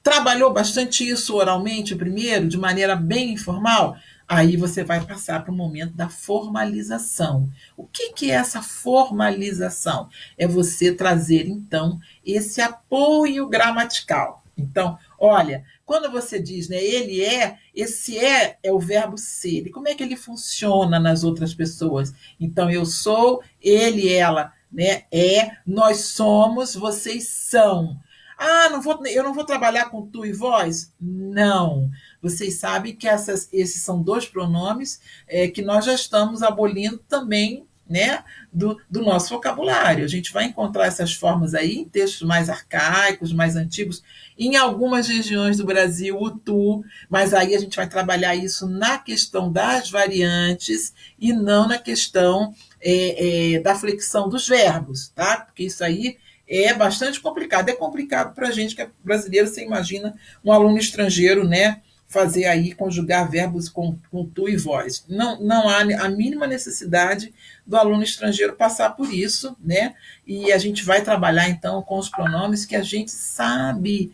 trabalhou 0.02 0.52
bastante 0.52 1.08
isso 1.08 1.36
oralmente 1.36 1.94
primeiro, 1.94 2.48
de 2.48 2.58
maneira 2.58 2.96
bem 2.96 3.32
informal? 3.32 3.96
Aí 4.28 4.56
você 4.56 4.82
vai 4.82 5.04
passar 5.04 5.42
para 5.42 5.52
o 5.52 5.56
momento 5.56 5.94
da 5.94 6.08
formalização. 6.08 7.50
O 7.76 7.84
que, 7.84 8.12
que 8.12 8.30
é 8.30 8.34
essa 8.34 8.62
formalização? 8.62 10.08
É 10.38 10.46
você 10.46 10.94
trazer, 10.94 11.46
então, 11.46 12.00
esse 12.24 12.60
apoio 12.60 13.48
gramatical. 13.48 14.42
Então, 14.56 14.98
olha, 15.18 15.64
quando 15.84 16.10
você 16.10 16.40
diz, 16.40 16.68
né, 16.68 16.82
ele 16.82 17.22
é, 17.22 17.58
esse 17.74 18.18
é 18.18 18.58
é 18.62 18.72
o 18.72 18.78
verbo 18.78 19.18
ser. 19.18 19.66
E 19.66 19.70
como 19.70 19.88
é 19.88 19.94
que 19.94 20.02
ele 20.02 20.16
funciona 20.16 20.98
nas 20.98 21.24
outras 21.24 21.54
pessoas? 21.54 22.12
Então, 22.38 22.70
eu 22.70 22.86
sou, 22.86 23.42
ele, 23.60 24.12
ela, 24.12 24.52
né, 24.70 25.04
é, 25.10 25.56
nós 25.66 26.06
somos, 26.06 26.74
vocês 26.74 27.28
são. 27.28 27.98
Ah, 28.38 28.68
não 28.70 28.80
vou, 28.80 29.04
eu 29.06 29.22
não 29.22 29.34
vou 29.34 29.44
trabalhar 29.44 29.90
com 29.90 30.06
tu 30.06 30.24
e 30.24 30.32
voz? 30.32 30.92
Não. 31.00 31.90
Vocês 32.22 32.54
sabem 32.54 32.94
que 32.94 33.08
essas, 33.08 33.48
esses 33.52 33.82
são 33.82 34.00
dois 34.00 34.26
pronomes 34.26 35.00
é, 35.26 35.48
que 35.48 35.60
nós 35.60 35.84
já 35.84 35.92
estamos 35.92 36.42
abolindo 36.42 36.98
também 37.08 37.66
né, 37.92 38.24
do, 38.50 38.78
do, 38.88 39.02
nosso 39.02 39.28
vocabulário. 39.28 40.04
A 40.04 40.08
gente 40.08 40.32
vai 40.32 40.44
encontrar 40.44 40.86
essas 40.86 41.12
formas 41.12 41.54
aí 41.54 41.74
em 41.74 41.84
textos 41.84 42.22
mais 42.22 42.48
arcaicos, 42.48 43.34
mais 43.34 43.54
antigos, 43.54 44.02
em 44.38 44.56
algumas 44.56 45.08
regiões 45.08 45.58
do 45.58 45.66
Brasil, 45.66 46.16
o 46.18 46.30
tu, 46.30 46.82
mas 47.10 47.34
aí 47.34 47.54
a 47.54 47.58
gente 47.58 47.76
vai 47.76 47.86
trabalhar 47.86 48.34
isso 48.34 48.66
na 48.66 48.96
questão 48.96 49.52
das 49.52 49.90
variantes 49.90 50.94
e 51.18 51.34
não 51.34 51.68
na 51.68 51.76
questão 51.76 52.54
é, 52.80 53.56
é, 53.56 53.60
da 53.60 53.74
flexão 53.74 54.28
dos 54.28 54.48
verbos, 54.48 55.08
tá? 55.08 55.40
Porque 55.40 55.64
isso 55.64 55.84
aí 55.84 56.16
é 56.48 56.72
bastante 56.72 57.20
complicado. 57.20 57.68
É 57.68 57.74
complicado 57.74 58.34
para 58.34 58.48
a 58.48 58.52
gente 58.52 58.74
que 58.74 58.82
é 58.82 58.90
brasileiro, 59.04 59.48
você 59.48 59.62
imagina 59.62 60.14
um 60.42 60.50
aluno 60.50 60.78
estrangeiro, 60.78 61.46
né? 61.46 61.82
Fazer 62.12 62.44
aí, 62.44 62.74
conjugar 62.74 63.30
verbos 63.30 63.68
com, 63.68 63.96
com 64.10 64.26
tu 64.26 64.48
e 64.48 64.56
voz. 64.56 65.04
Não, 65.08 65.40
não 65.40 65.68
há 65.68 65.80
a 65.80 66.08
mínima 66.10 66.46
necessidade 66.46 67.32
do 67.66 67.76
aluno 67.76 68.02
estrangeiro 68.02 68.52
passar 68.52 68.90
por 68.90 69.12
isso, 69.12 69.56
né? 69.58 69.94
E 70.26 70.52
a 70.52 70.58
gente 70.58 70.84
vai 70.84 71.02
trabalhar 71.02 71.48
então 71.48 71.82
com 71.82 71.98
os 71.98 72.10
pronomes 72.10 72.66
que 72.66 72.76
a 72.76 72.82
gente 72.82 73.10
sabe 73.10 74.12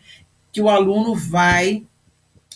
que 0.51 0.61
o 0.61 0.69
aluno 0.69 1.13
vai 1.13 1.85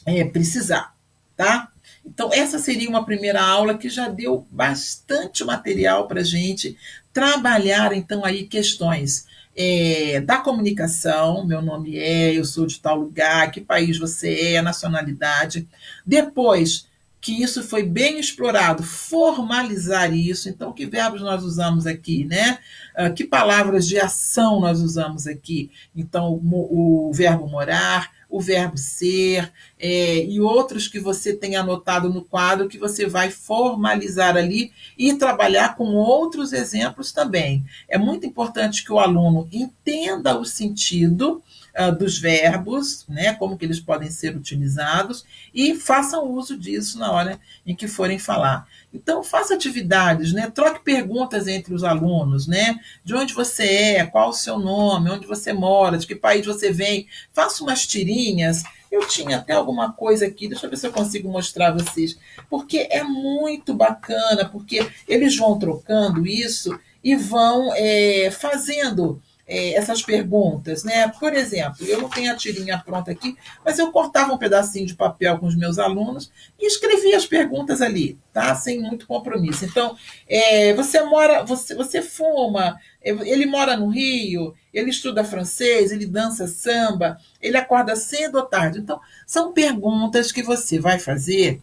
é, 0.05 0.23
precisar, 0.23 0.95
tá? 1.35 1.69
Então, 2.05 2.29
essa 2.33 2.57
seria 2.57 2.89
uma 2.89 3.05
primeira 3.05 3.41
aula 3.41 3.77
que 3.77 3.89
já 3.89 4.07
deu 4.07 4.47
bastante 4.49 5.43
material 5.43 6.07
para 6.07 6.21
a 6.21 6.23
gente 6.23 6.77
trabalhar, 7.11 7.93
então, 7.93 8.25
aí 8.25 8.45
questões 8.45 9.25
é, 9.55 10.19
da 10.21 10.37
comunicação, 10.37 11.45
meu 11.45 11.61
nome 11.61 11.97
é, 11.97 12.33
eu 12.33 12.45
sou 12.45 12.65
de 12.65 12.79
tal 12.79 12.97
lugar, 12.97 13.51
que 13.51 13.61
país 13.61 13.97
você 13.97 14.53
é, 14.53 14.57
a 14.57 14.63
nacionalidade. 14.63 15.67
Depois 16.05 16.87
que 17.23 17.41
isso 17.41 17.63
foi 17.63 17.83
bem 17.83 18.19
explorado, 18.19 18.83
formalizar 18.83 20.13
isso. 20.13 20.49
Então, 20.49 20.73
que 20.73 20.85
verbos 20.85 21.21
nós 21.21 21.41
usamos 21.41 21.87
aqui, 21.87 22.25
né? 22.25 22.59
Uh, 22.97 23.13
que 23.13 23.23
palavras 23.23 23.87
de 23.87 23.97
ação 23.97 24.59
nós 24.59 24.81
usamos 24.81 25.25
aqui? 25.25 25.71
Então, 25.95 26.33
o, 26.33 27.09
o 27.09 27.13
verbo 27.13 27.47
morar, 27.47 28.11
o 28.33 28.41
verbo 28.41 28.79
ser 28.79 29.53
é, 29.79 30.25
e 30.25 30.41
outros 30.41 30.87
que 30.87 30.99
você 30.99 31.35
tem 31.35 31.55
anotado 31.55 32.09
no 32.09 32.23
quadro 32.23 32.67
que 32.67 32.79
você 32.79 33.05
vai 33.05 33.29
formalizar 33.29 34.35
ali 34.35 34.71
e 34.97 35.13
trabalhar 35.13 35.75
com 35.75 35.93
outros 35.93 36.51
exemplos 36.51 37.11
também. 37.11 37.63
É 37.87 37.95
muito 37.95 38.25
importante 38.25 38.83
que 38.83 38.91
o 38.91 38.97
aluno 38.97 39.47
entenda 39.51 40.35
o 40.35 40.43
sentido 40.45 41.43
uh, 41.77 41.91
dos 41.95 42.17
verbos, 42.17 43.05
né, 43.07 43.33
como 43.33 43.57
que 43.57 43.65
eles 43.65 43.79
podem 43.79 44.09
ser 44.09 44.35
utilizados 44.35 45.25
e 45.53 45.75
façam 45.75 46.29
uso 46.31 46.57
disso 46.57 46.97
na 46.99 47.11
hora 47.11 47.39
em 47.65 47.75
que 47.75 47.87
forem 47.87 48.19
falar. 48.19 48.67
Então, 48.93 49.23
faça 49.23 49.55
atividades, 49.55 50.33
né? 50.33 50.51
Troque 50.53 50.83
perguntas 50.83 51.47
entre 51.47 51.73
os 51.73 51.83
alunos, 51.83 52.45
né? 52.45 52.79
De 53.03 53.15
onde 53.15 53.33
você 53.33 53.63
é, 53.63 54.05
qual 54.05 54.29
o 54.29 54.33
seu 54.33 54.59
nome, 54.59 55.09
onde 55.09 55.25
você 55.25 55.51
mora, 55.51 55.97
de 55.97 56.05
que 56.05 56.15
país 56.15 56.45
você 56.45 56.71
vem. 56.71 57.07
Faça 57.33 57.63
umas 57.63 57.87
tirinhas. 57.87 58.61
Eu 58.91 59.07
tinha 59.07 59.37
até 59.37 59.53
alguma 59.53 59.91
coisa 59.91 60.27
aqui, 60.27 60.47
deixa 60.47 60.67
eu 60.67 60.69
ver 60.69 60.77
se 60.77 60.85
eu 60.85 60.91
consigo 60.91 61.27
mostrar 61.27 61.69
a 61.69 61.71
vocês. 61.71 62.15
Porque 62.47 62.87
é 62.91 63.03
muito 63.03 63.73
bacana, 63.73 64.47
porque 64.47 64.87
eles 65.07 65.35
vão 65.35 65.57
trocando 65.57 66.27
isso 66.27 66.79
e 67.03 67.15
vão 67.15 67.73
é, 67.75 68.29
fazendo 68.29 69.19
é, 69.45 69.73
essas 69.73 70.01
perguntas, 70.01 70.83
né? 70.83 71.07
Por 71.19 71.33
exemplo, 71.33 71.85
eu 71.85 72.01
não 72.01 72.09
tenho 72.09 72.31
a 72.31 72.35
tirinha 72.35 72.77
pronta 72.77 73.11
aqui, 73.11 73.35
mas 73.63 73.77
eu 73.77 73.91
cortava 73.91 74.33
um 74.33 74.37
pedacinho 74.37 74.85
de 74.85 74.95
papel 74.95 75.37
com 75.37 75.45
os 75.45 75.55
meus 75.55 75.77
alunos 75.77 76.31
e 76.59 76.65
escrevia 76.65 77.17
as 77.17 77.25
perguntas 77.25 77.81
ali, 77.81 78.17
tá? 78.31 78.55
Sem 78.55 78.81
muito 78.81 79.05
compromisso. 79.05 79.65
Então, 79.65 79.97
é, 80.27 80.73
você 80.73 81.03
mora, 81.03 81.43
você, 81.43 81.75
você 81.75 82.01
fuma, 82.01 82.79
é, 83.03 83.09
ele 83.09 83.45
mora 83.45 83.75
no 83.75 83.89
Rio, 83.89 84.53
ele 84.73 84.89
estuda 84.89 85.25
francês, 85.25 85.91
ele 85.91 86.05
dança 86.05 86.47
samba, 86.47 87.17
ele 87.41 87.57
acorda 87.57 87.95
cedo 87.95 88.35
ou 88.35 88.45
tarde. 88.45 88.79
Então, 88.79 88.99
são 89.27 89.51
perguntas 89.51 90.31
que 90.31 90.41
você 90.41 90.79
vai 90.79 90.99
fazer 90.99 91.61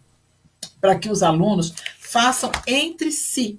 para 0.80 0.98
que 0.98 1.08
os 1.08 1.22
alunos 1.22 1.74
façam 1.98 2.50
entre 2.66 3.10
si, 3.10 3.58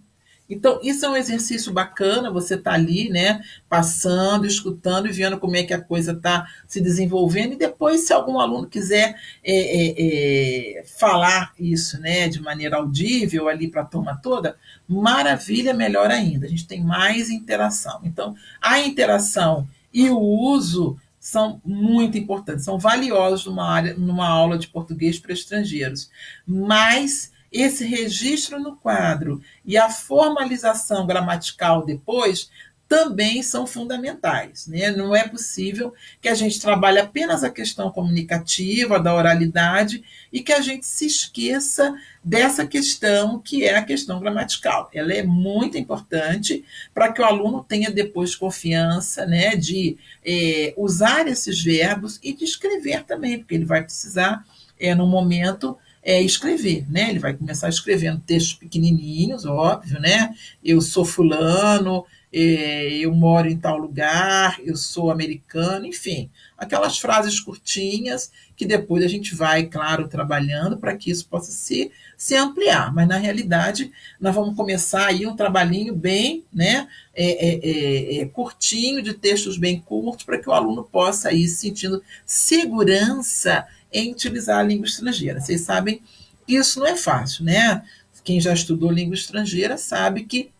então, 0.51 0.81
isso 0.83 1.05
é 1.05 1.09
um 1.09 1.15
exercício 1.15 1.71
bacana, 1.71 2.29
você 2.29 2.55
está 2.55 2.73
ali, 2.73 3.09
né, 3.09 3.41
passando, 3.69 4.45
escutando 4.45 5.07
e 5.07 5.11
vendo 5.11 5.39
como 5.39 5.55
é 5.55 5.63
que 5.63 5.73
a 5.73 5.81
coisa 5.81 6.11
está 6.11 6.45
se 6.67 6.81
desenvolvendo. 6.81 7.53
E 7.53 7.57
depois, 7.57 8.01
se 8.01 8.11
algum 8.11 8.37
aluno 8.37 8.67
quiser 8.67 9.15
é, 9.41 9.53
é, 9.53 10.79
é, 10.79 10.83
falar 10.83 11.53
isso, 11.57 11.97
né, 12.01 12.27
de 12.27 12.41
maneira 12.41 12.75
audível 12.75 13.47
ali 13.47 13.69
para 13.69 13.83
a 13.83 13.85
turma 13.85 14.19
toda, 14.21 14.57
maravilha, 14.87 15.73
melhor 15.73 16.11
ainda. 16.11 16.45
A 16.45 16.49
gente 16.49 16.67
tem 16.67 16.83
mais 16.83 17.29
interação. 17.29 18.01
Então, 18.03 18.35
a 18.61 18.77
interação 18.79 19.65
e 19.93 20.09
o 20.09 20.19
uso 20.19 20.97
são 21.17 21.61
muito 21.63 22.17
importantes, 22.17 22.65
são 22.65 22.77
valiosos 22.77 23.45
numa, 23.45 23.69
área, 23.69 23.93
numa 23.93 24.27
aula 24.27 24.57
de 24.57 24.67
português 24.67 25.17
para 25.17 25.31
estrangeiros. 25.31 26.09
Mas 26.45 27.30
esse 27.51 27.83
registro 27.85 28.59
no 28.59 28.77
quadro 28.77 29.41
e 29.65 29.77
a 29.77 29.89
formalização 29.89 31.05
gramatical 31.05 31.85
depois 31.85 32.49
também 32.91 33.41
são 33.41 33.65
fundamentais. 33.65 34.67
Né? 34.67 34.91
Não 34.91 35.15
é 35.15 35.25
possível 35.25 35.93
que 36.21 36.27
a 36.27 36.35
gente 36.35 36.59
trabalhe 36.59 36.99
apenas 36.99 37.41
a 37.41 37.49
questão 37.49 37.89
comunicativa, 37.89 38.99
da 38.99 39.15
oralidade, 39.15 40.03
e 40.29 40.41
que 40.41 40.51
a 40.51 40.59
gente 40.59 40.85
se 40.85 41.05
esqueça 41.05 41.95
dessa 42.21 42.67
questão 42.67 43.39
que 43.39 43.63
é 43.63 43.77
a 43.77 43.85
questão 43.85 44.19
gramatical. 44.19 44.89
Ela 44.93 45.13
é 45.13 45.23
muito 45.23 45.77
importante 45.77 46.65
para 46.93 47.13
que 47.13 47.21
o 47.21 47.25
aluno 47.25 47.63
tenha 47.63 47.89
depois 47.89 48.35
confiança 48.35 49.25
né, 49.25 49.55
de 49.55 49.97
é, 50.21 50.73
usar 50.75 51.29
esses 51.29 51.63
verbos 51.63 52.19
e 52.21 52.33
de 52.33 52.43
escrever 52.43 53.05
também, 53.05 53.39
porque 53.39 53.55
ele 53.55 53.63
vai 53.63 53.81
precisar, 53.81 54.45
é, 54.77 54.93
no 54.93 55.07
momento, 55.07 55.77
é, 56.03 56.21
escrever, 56.21 56.85
né? 56.89 57.09
Ele 57.09 57.19
vai 57.19 57.33
começar 57.33 57.69
escrevendo 57.69 58.21
textos 58.25 58.53
pequenininhos, 58.53 59.45
óbvio, 59.45 59.99
né? 59.99 60.33
Eu 60.63 60.81
sou 60.81 61.05
fulano, 61.05 62.05
é, 62.33 62.93
eu 62.93 63.13
moro 63.13 63.49
em 63.49 63.57
tal 63.57 63.77
lugar, 63.77 64.57
eu 64.63 64.75
sou 64.77 65.11
americano, 65.11 65.85
enfim, 65.85 66.29
aquelas 66.57 66.97
frases 66.97 67.39
curtinhas 67.39 68.31
que 68.55 68.65
depois 68.65 69.03
a 69.03 69.07
gente 69.07 69.35
vai, 69.35 69.65
claro, 69.65 70.07
trabalhando 70.07 70.77
para 70.77 70.95
que 70.95 71.11
isso 71.11 71.27
possa 71.27 71.51
se, 71.51 71.91
se 72.15 72.35
ampliar. 72.35 72.93
Mas 72.93 73.07
na 73.07 73.17
realidade, 73.17 73.91
nós 74.19 74.33
vamos 74.33 74.55
começar 74.55 75.07
aí 75.07 75.25
um 75.25 75.35
trabalhinho 75.35 75.93
bem 75.93 76.45
né, 76.53 76.87
é, 77.13 77.49
é, 77.49 77.59
é, 77.63 78.21
é 78.21 78.25
curtinho, 78.27 79.01
de 79.01 79.13
textos 79.13 79.57
bem 79.57 79.79
curtos, 79.79 80.23
para 80.23 80.37
que 80.37 80.47
o 80.47 80.53
aluno 80.53 80.83
possa 80.83 81.33
ir 81.33 81.47
sentindo 81.47 82.01
segurança 82.25 83.67
em 83.91 84.11
utilizar 84.11 84.59
a 84.59 84.63
língua 84.63 84.85
estrangeira. 84.85 85.39
Vocês 85.39 85.61
sabem 85.61 86.01
que 86.45 86.55
isso 86.55 86.79
não 86.79 86.87
é 86.87 86.95
fácil, 86.95 87.45
né? 87.45 87.83
Quem 88.23 88.39
já 88.39 88.53
estudou 88.53 88.91
língua 88.91 89.15
estrangeira 89.15 89.77
sabe 89.77 90.23
que 90.23 90.51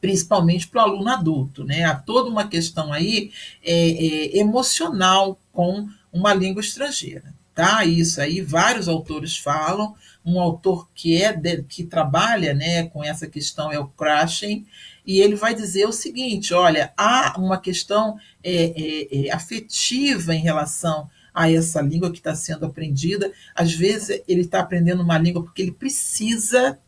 principalmente 0.00 0.66
para 0.66 0.80
o 0.80 0.84
aluno 0.84 1.10
adulto. 1.10 1.64
Né? 1.64 1.84
Há 1.84 1.94
toda 1.94 2.30
uma 2.30 2.48
questão 2.48 2.92
aí 2.92 3.30
é, 3.62 3.72
é, 3.72 4.38
emocional 4.38 5.38
com 5.52 5.86
uma 6.12 6.32
língua 6.32 6.60
estrangeira. 6.60 7.34
Tá? 7.54 7.84
Isso 7.84 8.20
aí 8.20 8.40
vários 8.40 8.88
autores 8.88 9.36
falam. 9.36 9.94
Um 10.24 10.40
autor 10.40 10.88
que 10.94 11.22
é 11.22 11.32
de, 11.32 11.62
que 11.62 11.84
trabalha 11.84 12.54
né, 12.54 12.84
com 12.86 13.04
essa 13.04 13.26
questão 13.26 13.70
é 13.70 13.78
o 13.78 13.88
Krashen, 13.88 14.66
e 15.06 15.20
ele 15.20 15.34
vai 15.34 15.54
dizer 15.54 15.86
o 15.86 15.92
seguinte: 15.92 16.52
olha, 16.52 16.92
há 16.96 17.34
uma 17.38 17.58
questão 17.58 18.18
é, 18.44 18.72
é, 18.76 19.26
é 19.26 19.32
afetiva 19.32 20.34
em 20.34 20.40
relação 20.40 21.08
a 21.34 21.50
essa 21.50 21.80
língua 21.80 22.10
que 22.10 22.18
está 22.18 22.34
sendo 22.34 22.66
aprendida. 22.66 23.32
Às 23.54 23.72
vezes 23.72 24.22
ele 24.26 24.42
está 24.42 24.60
aprendendo 24.60 25.02
uma 25.02 25.18
língua 25.18 25.42
porque 25.42 25.62
ele 25.62 25.72
precisa 25.72 26.78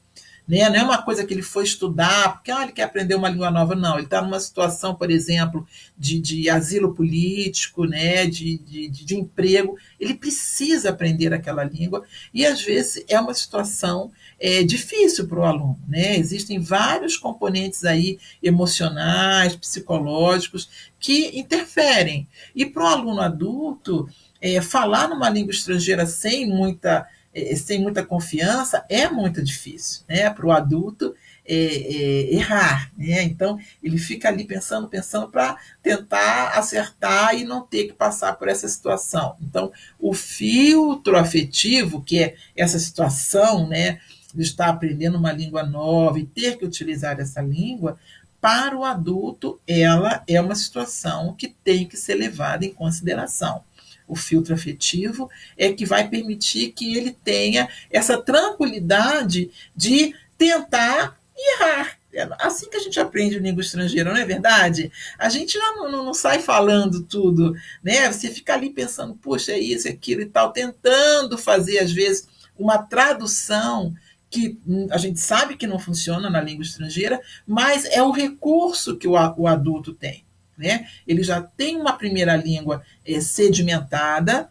né? 0.46 0.68
Não 0.68 0.76
é 0.76 0.82
uma 0.82 1.00
coisa 1.00 1.24
que 1.24 1.32
ele 1.32 1.42
foi 1.42 1.64
estudar 1.64 2.34
porque 2.34 2.50
ah, 2.50 2.64
ele 2.64 2.72
quer 2.72 2.82
aprender 2.82 3.14
uma 3.14 3.28
língua 3.28 3.50
nova, 3.50 3.74
não. 3.74 3.94
Ele 3.94 4.04
está 4.04 4.20
numa 4.20 4.40
situação, 4.40 4.94
por 4.94 5.10
exemplo, 5.10 5.66
de, 5.96 6.18
de 6.18 6.50
asilo 6.50 6.94
político, 6.94 7.84
né? 7.84 8.26
de, 8.26 8.58
de, 8.58 8.88
de 8.88 9.14
emprego. 9.14 9.76
Ele 10.00 10.14
precisa 10.14 10.90
aprender 10.90 11.32
aquela 11.32 11.62
língua 11.62 12.04
e, 12.34 12.44
às 12.44 12.60
vezes, 12.60 13.04
é 13.08 13.18
uma 13.20 13.34
situação 13.34 14.10
é, 14.38 14.64
difícil 14.64 15.28
para 15.28 15.38
o 15.38 15.44
aluno. 15.44 15.78
Né? 15.86 16.18
Existem 16.18 16.58
vários 16.58 17.16
componentes 17.16 17.84
aí 17.84 18.18
emocionais, 18.42 19.54
psicológicos, 19.54 20.68
que 20.98 21.38
interferem. 21.38 22.26
E 22.54 22.66
para 22.66 22.82
o 22.82 22.86
aluno 22.86 23.20
adulto, 23.20 24.08
é, 24.42 24.60
falar 24.60 25.08
numa 25.08 25.30
língua 25.30 25.52
estrangeira 25.52 26.04
sem 26.04 26.46
muita 26.48 27.08
é, 27.34 27.56
sem 27.56 27.80
muita 27.80 28.04
confiança 28.04 28.84
é 28.90 29.08
muito 29.08 29.42
difícil 29.42 30.02
né, 30.06 30.28
para 30.28 30.44
o 30.44 30.52
adulto 30.52 31.14
é, 31.46 31.54
é, 31.54 32.34
errar. 32.34 32.92
Né? 32.96 33.22
Então, 33.22 33.58
ele 33.82 33.96
fica 33.96 34.28
ali 34.28 34.44
pensando, 34.44 34.86
pensando 34.86 35.28
para 35.28 35.56
tentar 35.82 36.50
acertar 36.58 37.34
e 37.34 37.44
não 37.44 37.62
ter 37.62 37.84
que 37.84 37.94
passar 37.94 38.34
por 38.34 38.48
essa 38.48 38.68
situação. 38.68 39.36
Então, 39.40 39.72
o 39.98 40.12
filtro 40.12 41.16
afetivo, 41.16 42.02
que 42.02 42.22
é 42.22 42.34
essa 42.54 42.78
situação 42.78 43.66
né, 43.66 43.98
de 44.34 44.42
estar 44.42 44.68
aprendendo 44.68 45.16
uma 45.16 45.32
língua 45.32 45.62
nova 45.62 46.18
e 46.18 46.26
ter 46.26 46.58
que 46.58 46.66
utilizar 46.66 47.18
essa 47.18 47.40
língua, 47.40 47.98
para 48.40 48.76
o 48.76 48.84
adulto, 48.84 49.60
ela 49.66 50.22
é 50.26 50.40
uma 50.40 50.56
situação 50.56 51.32
que 51.32 51.48
tem 51.48 51.86
que 51.86 51.96
ser 51.96 52.16
levada 52.16 52.66
em 52.66 52.74
consideração 52.74 53.62
o 54.06 54.16
filtro 54.16 54.54
afetivo, 54.54 55.30
é 55.56 55.72
que 55.72 55.86
vai 55.86 56.08
permitir 56.08 56.72
que 56.72 56.96
ele 56.96 57.16
tenha 57.24 57.68
essa 57.90 58.20
tranquilidade 58.20 59.50
de 59.74 60.14
tentar 60.36 61.18
errar. 61.36 61.98
É 62.12 62.28
assim 62.40 62.68
que 62.68 62.76
a 62.76 62.80
gente 62.80 63.00
aprende 63.00 63.38
língua 63.38 63.62
estrangeira, 63.62 64.12
não 64.12 64.20
é 64.20 64.24
verdade? 64.24 64.92
A 65.18 65.30
gente 65.30 65.56
não, 65.56 65.90
não, 65.90 66.04
não, 66.04 66.14
sai 66.14 66.40
falando 66.40 67.02
tudo, 67.04 67.54
né? 67.82 68.12
Você 68.12 68.28
fica 68.28 68.52
ali 68.52 68.68
pensando, 68.68 69.14
poxa, 69.14 69.52
é 69.52 69.58
isso, 69.58 69.88
é 69.88 69.92
aquilo 69.92 70.20
e 70.20 70.26
tal, 70.26 70.52
tentando 70.52 71.38
fazer, 71.38 71.78
às 71.78 71.90
vezes, 71.90 72.28
uma 72.58 72.76
tradução 72.76 73.94
que 74.28 74.58
hum, 74.66 74.88
a 74.90 74.98
gente 74.98 75.20
sabe 75.20 75.56
que 75.56 75.66
não 75.66 75.78
funciona 75.78 76.28
na 76.28 76.40
língua 76.40 76.64
estrangeira, 76.64 77.20
mas 77.46 77.84
é 77.86 78.02
o 78.02 78.10
recurso 78.10 78.96
que 78.96 79.08
o, 79.08 79.12
o 79.12 79.46
adulto 79.46 79.94
tem. 79.94 80.21
Né? 80.56 80.86
Ele 81.06 81.22
já 81.22 81.40
tem 81.40 81.76
uma 81.76 81.94
primeira 81.94 82.36
língua 82.36 82.82
é, 83.06 83.20
sedimentada, 83.20 84.50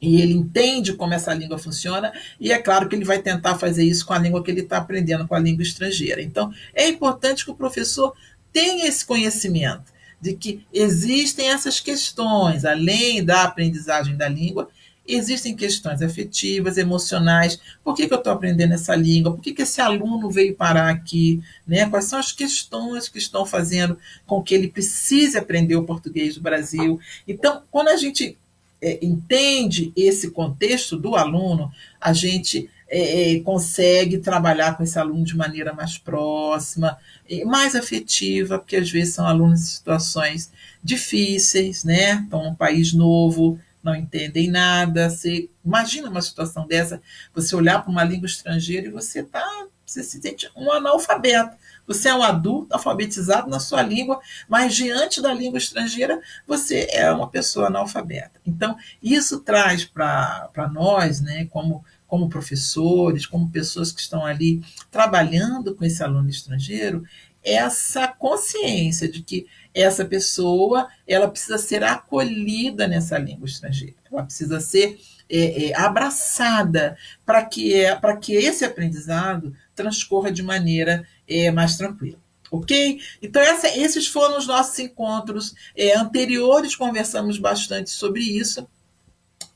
e 0.00 0.20
ele 0.22 0.32
entende 0.32 0.94
como 0.94 1.12
essa 1.12 1.34
língua 1.34 1.58
funciona, 1.58 2.12
e 2.40 2.50
é 2.52 2.58
claro 2.58 2.88
que 2.88 2.96
ele 2.96 3.04
vai 3.04 3.20
tentar 3.20 3.58
fazer 3.58 3.84
isso 3.84 4.06
com 4.06 4.14
a 4.14 4.18
língua 4.18 4.42
que 4.42 4.50
ele 4.50 4.62
está 4.62 4.78
aprendendo, 4.78 5.28
com 5.28 5.34
a 5.34 5.38
língua 5.38 5.62
estrangeira. 5.62 6.22
Então, 6.22 6.50
é 6.74 6.88
importante 6.88 7.44
que 7.44 7.50
o 7.50 7.54
professor 7.54 8.14
tenha 8.50 8.86
esse 8.86 9.04
conhecimento 9.04 9.92
de 10.20 10.34
que 10.34 10.66
existem 10.72 11.50
essas 11.50 11.80
questões, 11.80 12.64
além 12.64 13.24
da 13.24 13.44
aprendizagem 13.44 14.16
da 14.16 14.28
língua, 14.28 14.68
existem 15.06 15.56
questões 15.56 16.02
afetivas, 16.02 16.78
emocionais. 16.78 17.60
Por 17.82 17.94
que, 17.94 18.06
que 18.06 18.14
eu 18.14 18.18
estou 18.18 18.32
aprendendo 18.32 18.74
essa 18.74 18.94
língua? 18.94 19.32
Por 19.32 19.40
que, 19.40 19.52
que 19.52 19.62
esse 19.62 19.80
aluno 19.80 20.30
veio 20.30 20.54
parar 20.54 20.90
aqui? 20.90 21.42
Né? 21.66 21.88
Quais 21.88 22.06
são 22.06 22.18
as 22.18 22.32
questões 22.32 23.08
que 23.08 23.18
estão 23.18 23.44
fazendo 23.44 23.98
com 24.26 24.42
que 24.42 24.54
ele 24.54 24.68
precise 24.68 25.36
aprender 25.36 25.76
o 25.76 25.84
português 25.84 26.34
do 26.34 26.40
Brasil? 26.40 27.00
Então, 27.26 27.62
quando 27.70 27.88
a 27.88 27.96
gente 27.96 28.38
é, 28.80 28.98
entende 29.02 29.92
esse 29.96 30.30
contexto 30.30 30.96
do 30.96 31.16
aluno, 31.16 31.70
a 32.00 32.12
gente 32.12 32.70
é, 32.88 33.34
é 33.34 33.40
consegue 33.40 34.18
trabalhar 34.18 34.76
com 34.76 34.82
esse 34.82 34.98
aluno 34.98 35.24
de 35.24 35.36
maneira 35.36 35.72
mais 35.72 35.96
próxima, 35.96 36.98
mais 37.46 37.76
afetiva, 37.76 38.58
porque 38.58 38.76
às 38.76 38.90
vezes 38.90 39.14
são 39.14 39.26
alunos 39.26 39.60
em 39.60 39.64
situações 39.64 40.50
difíceis, 40.82 41.84
né? 41.84 42.22
Estão 42.24 42.42
num 42.44 42.54
país 42.54 42.92
novo, 42.92 43.58
não 43.82 43.94
entendem 43.94 44.50
nada. 44.50 45.08
Você 45.08 45.48
imagina 45.64 46.08
uma 46.08 46.22
situação 46.22 46.66
dessa, 46.66 47.00
você 47.34 47.54
olhar 47.54 47.82
para 47.82 47.90
uma 47.90 48.04
língua 48.04 48.26
estrangeira 48.26 48.86
e 48.86 48.90
você 48.90 49.22
tá, 49.22 49.66
você 49.84 50.02
se 50.02 50.20
sente 50.20 50.50
um 50.56 50.70
analfabeto. 50.70 51.56
Você 51.86 52.08
é 52.08 52.14
um 52.14 52.22
adulto 52.22 52.72
alfabetizado 52.72 53.50
na 53.50 53.58
sua 53.58 53.82
língua, 53.82 54.20
mas 54.48 54.76
diante 54.76 55.20
da 55.20 55.34
língua 55.34 55.58
estrangeira 55.58 56.20
você 56.46 56.86
é 56.90 57.10
uma 57.10 57.28
pessoa 57.28 57.66
analfabeta. 57.66 58.40
Então, 58.46 58.76
isso 59.02 59.40
traz 59.40 59.84
para 59.84 60.70
nós, 60.72 61.20
né, 61.20 61.46
como, 61.46 61.84
como 62.06 62.28
professores, 62.28 63.26
como 63.26 63.50
pessoas 63.50 63.90
que 63.90 64.00
estão 64.00 64.24
ali 64.24 64.62
trabalhando 64.88 65.74
com 65.74 65.84
esse 65.84 66.00
aluno 66.00 66.30
estrangeiro, 66.30 67.02
essa 67.42 68.08
consciência 68.08 69.08
de 69.08 69.22
que 69.22 69.46
essa 69.74 70.04
pessoa 70.04 70.88
ela 71.06 71.28
precisa 71.28 71.58
ser 71.58 71.82
acolhida 71.84 72.86
nessa 72.86 73.18
língua 73.18 73.46
estrangeira, 73.46 73.96
ela 74.10 74.24
precisa 74.24 74.60
ser 74.60 74.98
é, 75.28 75.68
é, 75.68 75.76
abraçada 75.76 76.96
para 77.24 77.44
que, 77.44 77.72
é, 77.74 77.98
que 78.20 78.34
esse 78.34 78.64
aprendizado 78.64 79.54
transcorra 79.74 80.32
de 80.32 80.42
maneira 80.42 81.06
é, 81.26 81.50
mais 81.50 81.76
tranquila. 81.76 82.18
Ok? 82.50 83.00
Então, 83.22 83.40
essa, 83.40 83.68
esses 83.68 84.08
foram 84.08 84.36
os 84.36 84.46
nossos 84.46 84.76
encontros 84.80 85.54
é, 85.76 85.96
anteriores, 85.96 86.74
conversamos 86.74 87.38
bastante 87.38 87.90
sobre 87.90 88.22
isso. 88.22 88.66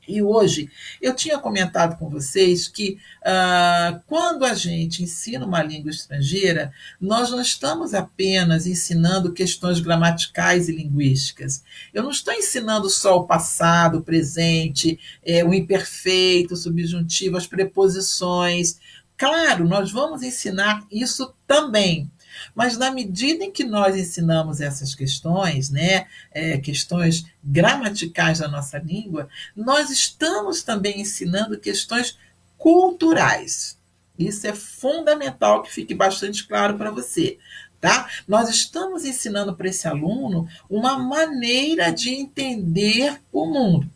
E 0.07 0.21
hoje 0.21 0.69
eu 1.01 1.15
tinha 1.15 1.39
comentado 1.39 1.97
com 1.97 2.09
vocês 2.09 2.67
que 2.67 2.97
uh, 3.21 3.99
quando 4.07 4.45
a 4.45 4.53
gente 4.53 5.03
ensina 5.03 5.45
uma 5.45 5.63
língua 5.63 5.89
estrangeira, 5.89 6.71
nós 6.99 7.31
não 7.31 7.41
estamos 7.41 7.93
apenas 7.93 8.67
ensinando 8.67 9.33
questões 9.33 9.79
gramaticais 9.79 10.69
e 10.69 10.75
linguísticas. 10.75 11.63
Eu 11.93 12.03
não 12.03 12.11
estou 12.11 12.33
ensinando 12.33 12.89
só 12.89 13.17
o 13.17 13.25
passado, 13.25 13.99
o 13.99 14.03
presente, 14.03 14.99
é, 15.25 15.43
o 15.43 15.53
imperfeito, 15.53 16.53
o 16.53 16.57
subjuntivo, 16.57 17.37
as 17.37 17.47
preposições. 17.47 18.79
Claro, 19.17 19.67
nós 19.67 19.91
vamos 19.91 20.21
ensinar 20.23 20.85
isso 20.91 21.33
também, 21.47 22.11
mas 22.53 22.77
na 22.77 22.91
medida 22.91 23.43
em 23.43 23.51
que 23.51 23.63
nós 23.63 23.95
ensinamos 23.95 24.61
essas 24.61 24.93
questões, 24.95 25.69
né, 25.69 26.07
é, 26.31 26.57
questões 26.57 27.25
gramaticais 27.43 28.39
da 28.39 28.47
nossa 28.47 28.77
língua, 28.77 29.27
nós 29.55 29.89
estamos 29.89 30.63
também 30.63 31.01
ensinando 31.01 31.59
questões 31.59 32.17
culturais. 32.57 33.77
Isso 34.17 34.47
é 34.47 34.53
fundamental 34.53 35.61
que 35.61 35.71
fique 35.71 35.93
bastante 35.93 36.47
claro 36.47 36.77
para 36.77 36.91
você. 36.91 37.37
Tá? 37.79 38.09
Nós 38.27 38.49
estamos 38.49 39.05
ensinando 39.05 39.55
para 39.55 39.67
esse 39.67 39.87
aluno 39.87 40.47
uma 40.69 40.97
maneira 40.97 41.91
de 41.91 42.09
entender 42.09 43.21
o 43.31 43.45
mundo, 43.45 43.89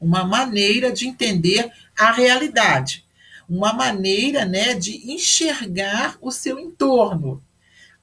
uma 0.00 0.24
maneira 0.24 0.90
de 0.90 1.06
entender 1.06 1.70
a 1.96 2.10
realidade, 2.10 3.06
uma 3.48 3.72
maneira 3.72 4.44
né, 4.44 4.74
de 4.74 5.12
enxergar 5.12 6.16
o 6.20 6.32
seu 6.32 6.58
entorno. 6.58 7.42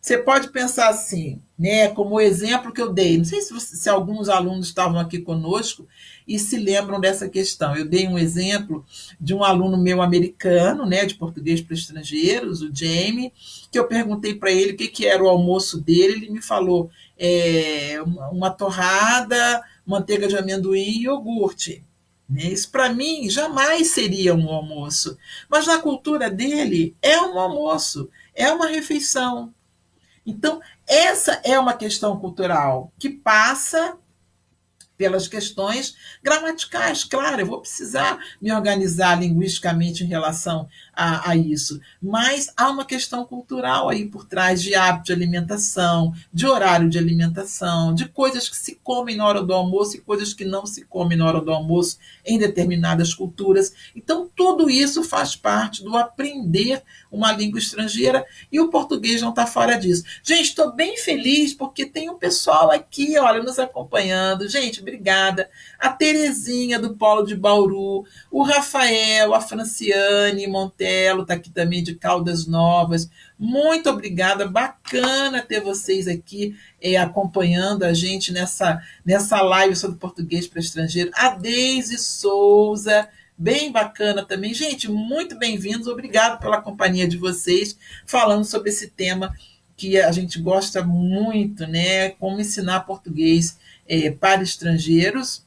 Você 0.05 0.19
pode 0.19 0.49
pensar 0.49 0.89
assim, 0.89 1.41
né, 1.57 1.87
como 1.87 2.13
o 2.13 2.21
exemplo 2.21 2.71
que 2.71 2.79
eu 2.79 2.93
dei. 2.93 3.17
Não 3.17 3.25
sei 3.25 3.41
se, 3.41 3.59
se 3.59 3.89
alguns 3.89 4.29
alunos 4.29 4.67
estavam 4.67 4.99
aqui 4.99 5.17
conosco 5.17 5.87
e 6.27 6.37
se 6.37 6.57
lembram 6.57 6.99
dessa 6.99 7.27
questão. 7.27 7.75
Eu 7.75 7.85
dei 7.85 8.07
um 8.07 8.15
exemplo 8.15 8.85
de 9.19 9.33
um 9.33 9.43
aluno 9.43 9.79
meu 9.79 10.03
americano, 10.03 10.85
né, 10.85 11.05
de 11.05 11.15
português 11.15 11.59
para 11.59 11.73
estrangeiros, 11.73 12.61
o 12.61 12.69
Jamie, 12.71 13.33
que 13.71 13.79
eu 13.79 13.87
perguntei 13.87 14.35
para 14.35 14.51
ele 14.51 14.73
o 14.73 14.77
que, 14.77 14.89
que 14.89 15.07
era 15.07 15.23
o 15.23 15.27
almoço 15.27 15.81
dele. 15.81 16.13
Ele 16.13 16.29
me 16.29 16.41
falou 16.41 16.87
é, 17.17 17.99
uma, 18.05 18.29
uma 18.29 18.49
torrada, 18.51 19.63
manteiga 19.83 20.27
de 20.27 20.37
amendoim 20.37 20.81
e 20.81 21.03
iogurte. 21.05 21.83
Né? 22.29 22.43
Isso 22.43 22.69
para 22.69 22.93
mim 22.93 23.27
jamais 23.27 23.87
seria 23.87 24.35
um 24.35 24.49
almoço, 24.49 25.17
mas 25.49 25.65
na 25.65 25.79
cultura 25.79 26.29
dele 26.29 26.95
é 27.01 27.19
um 27.19 27.39
almoço, 27.39 28.07
é 28.35 28.53
uma 28.53 28.67
refeição. 28.67 29.51
Então, 30.25 30.61
essa 30.87 31.39
é 31.43 31.59
uma 31.59 31.73
questão 31.73 32.19
cultural 32.19 32.91
que 32.97 33.09
passa 33.09 33.97
pelas 34.97 35.27
questões 35.27 35.95
gramaticais. 36.23 37.03
Claro, 37.03 37.41
eu 37.41 37.45
vou 37.45 37.61
precisar 37.61 38.17
me 38.41 38.51
organizar 38.51 39.19
linguisticamente 39.19 40.03
em 40.03 40.07
relação 40.07 40.67
a, 40.95 41.31
a, 41.31 41.35
isso, 41.35 41.79
mas 42.01 42.51
há 42.55 42.69
uma 42.69 42.85
questão 42.85 43.25
cultural 43.25 43.89
aí 43.89 44.07
por 44.07 44.25
trás 44.25 44.61
de 44.61 44.73
hábito 44.73 45.05
de 45.05 45.13
alimentação, 45.13 46.13
de 46.33 46.47
horário 46.47 46.89
de 46.89 46.97
alimentação, 46.97 47.93
de 47.93 48.07
coisas 48.07 48.47
que 48.47 48.57
se 48.57 48.75
comem 48.75 49.17
na 49.17 49.25
hora 49.25 49.43
do 49.43 49.53
almoço 49.53 49.97
e 49.97 50.01
coisas 50.01 50.33
que 50.33 50.45
não 50.45 50.65
se 50.65 50.85
comem 50.85 51.17
na 51.17 51.25
hora 51.25 51.41
do 51.41 51.51
almoço 51.51 51.97
em 52.25 52.37
determinadas 52.37 53.13
culturas. 53.13 53.73
Então, 53.95 54.29
tudo 54.35 54.69
isso 54.69 55.03
faz 55.03 55.35
parte 55.35 55.83
do 55.83 55.95
aprender 55.97 56.81
uma 57.11 57.31
língua 57.31 57.59
estrangeira 57.59 58.25
e 58.51 58.59
o 58.59 58.69
português 58.69 59.21
não 59.21 59.29
está 59.29 59.45
fora 59.45 59.75
disso. 59.75 60.03
Gente, 60.23 60.49
estou 60.49 60.71
bem 60.73 60.97
feliz 60.97 61.53
porque 61.53 61.85
tem 61.85 62.09
um 62.09 62.17
pessoal 62.17 62.71
aqui, 62.71 63.17
olha, 63.17 63.43
nos 63.43 63.59
acompanhando. 63.59 64.47
Gente, 64.47 64.81
obrigada. 64.81 65.49
A 65.79 65.89
Terezinha 65.89 66.79
do 66.79 66.95
Polo 66.95 67.25
de 67.25 67.35
Bauru, 67.35 68.05
o 68.31 68.43
Rafael, 68.43 69.33
a 69.33 69.41
Franciane 69.41 70.47
Montelo, 70.47 71.21
está 71.21 71.33
aqui 71.33 71.49
também 71.49 71.83
de 71.83 71.95
Caldas 71.95 72.47
Novas. 72.47 73.09
Muito 73.37 73.89
obrigada, 73.89 74.47
bacana 74.47 75.41
ter 75.41 75.61
vocês 75.61 76.07
aqui 76.07 76.55
é, 76.81 76.97
acompanhando 76.97 77.83
a 77.83 77.93
gente 77.93 78.31
nessa, 78.31 78.81
nessa 79.05 79.41
live 79.41 79.75
sobre 79.75 79.97
português 79.97 80.47
para 80.47 80.59
estrangeiro. 80.59 81.11
A 81.13 81.29
Deise 81.29 81.97
Souza, 81.97 83.07
bem 83.37 83.71
bacana 83.71 84.23
também. 84.23 84.53
Gente, 84.53 84.89
muito 84.89 85.37
bem-vindos, 85.37 85.87
obrigado 85.87 86.39
pela 86.39 86.61
companhia 86.61 87.07
de 87.07 87.17
vocês, 87.17 87.77
falando 88.05 88.45
sobre 88.45 88.69
esse 88.69 88.87
tema 88.87 89.33
que 89.77 89.99
a 89.99 90.11
gente 90.11 90.39
gosta 90.39 90.83
muito, 90.83 91.67
né? 91.67 92.11
Como 92.11 92.39
ensinar 92.39 92.81
português 92.81 93.57
é, 93.87 94.09
para 94.09 94.41
estrangeiros, 94.41 95.44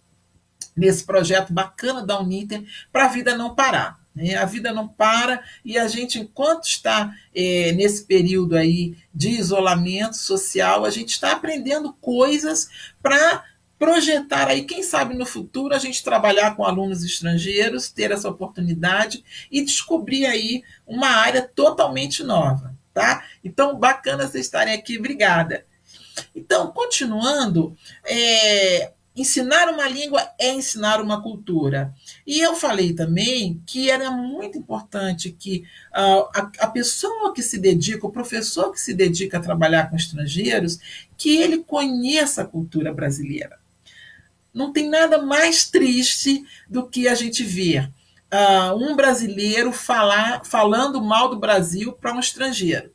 nesse 0.78 1.04
projeto 1.04 1.52
bacana 1.52 2.06
da 2.06 2.20
Uninter, 2.20 2.64
para 2.92 3.06
a 3.06 3.08
vida 3.08 3.36
não 3.36 3.54
parar. 3.54 3.98
Né? 4.14 4.34
A 4.34 4.44
vida 4.44 4.72
não 4.72 4.88
para 4.88 5.42
e 5.64 5.76
a 5.78 5.86
gente, 5.86 6.18
enquanto 6.18 6.64
está 6.64 7.14
é, 7.34 7.72
nesse 7.72 8.04
período 8.04 8.56
aí 8.56 8.96
de 9.14 9.30
isolamento 9.30 10.16
social, 10.16 10.84
a 10.84 10.90
gente 10.90 11.10
está 11.10 11.32
aprendendo 11.32 11.92
coisas 11.94 12.68
para 13.02 13.44
projetar 13.78 14.48
aí, 14.48 14.64
quem 14.64 14.82
sabe 14.82 15.14
no 15.14 15.24
futuro 15.24 15.72
a 15.72 15.78
gente 15.78 16.02
trabalhar 16.02 16.56
com 16.56 16.64
alunos 16.64 17.04
estrangeiros, 17.04 17.90
ter 17.90 18.10
essa 18.10 18.28
oportunidade 18.28 19.22
e 19.50 19.64
descobrir 19.64 20.26
aí 20.26 20.64
uma 20.84 21.08
área 21.08 21.42
totalmente 21.42 22.24
nova, 22.24 22.74
tá? 22.92 23.24
Então, 23.44 23.78
bacana 23.78 24.26
vocês 24.26 24.46
estarem 24.46 24.74
aqui, 24.74 24.98
obrigada. 24.98 25.64
Então, 26.34 26.72
continuando, 26.72 27.76
é, 28.04 28.92
ensinar 29.20 29.68
uma 29.68 29.88
língua 29.88 30.31
é 30.38 30.52
ensinar 30.52 31.00
uma 31.00 31.20
cultura. 31.22 31.92
E 32.26 32.40
eu 32.40 32.54
falei 32.54 32.92
também 32.92 33.61
que 33.66 33.90
era 33.90 34.11
muito 34.11 34.57
importante 34.57 35.31
que 35.31 35.64
uh, 35.90 36.28
a, 36.35 36.50
a, 36.61 36.66
pessoa 36.68 37.35
que 37.35 37.42
se 37.42 37.59
dedica, 37.59 38.07
o 38.07 38.12
professor 38.12 38.70
que 38.72 38.81
se 38.81 38.94
dedica 38.94 39.38
a 39.38 39.42
trabalhar 39.42 39.90
com 39.90 39.96
estrangeiros, 39.96 40.78
que 41.16 41.37
ele 41.37 41.59
conheça 41.59 42.42
a 42.42 42.46
cultura 42.46 42.92
brasileira. 42.92 43.59
Não 44.54 44.72
tem 44.72 44.88
nada 44.88 45.20
mais 45.20 45.68
triste 45.68 46.44
do 46.68 46.87
que 46.87 47.09
a 47.09 47.14
gente 47.14 47.42
ver 47.42 47.90
uh, 48.33 48.74
um 48.76 48.94
brasileiro 48.94 49.72
falar, 49.72 50.44
falando 50.44 51.02
mal 51.02 51.28
do 51.28 51.38
Brasil 51.38 51.92
para 51.92 52.14
um 52.14 52.20
estrangeiro. 52.20 52.92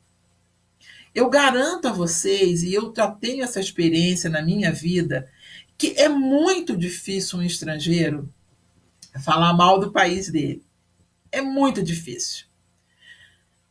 Eu 1.14 1.30
garanto 1.30 1.88
a 1.88 1.92
vocês, 1.92 2.64
e 2.64 2.74
eu 2.74 2.92
já 2.96 3.08
tenho 3.08 3.44
essa 3.44 3.60
experiência 3.60 4.30
na 4.30 4.42
minha 4.42 4.72
vida, 4.72 5.30
que 5.84 6.00
é 6.00 6.08
muito 6.08 6.78
difícil 6.78 7.40
um 7.40 7.44
estrangeiro 7.44 8.34
falar 9.22 9.54
mal 9.54 9.82
do 9.82 9.92
país 9.92 10.30
dele. 10.32 10.64
É 11.30 11.42
muito 11.42 11.84
difícil. 11.84 12.46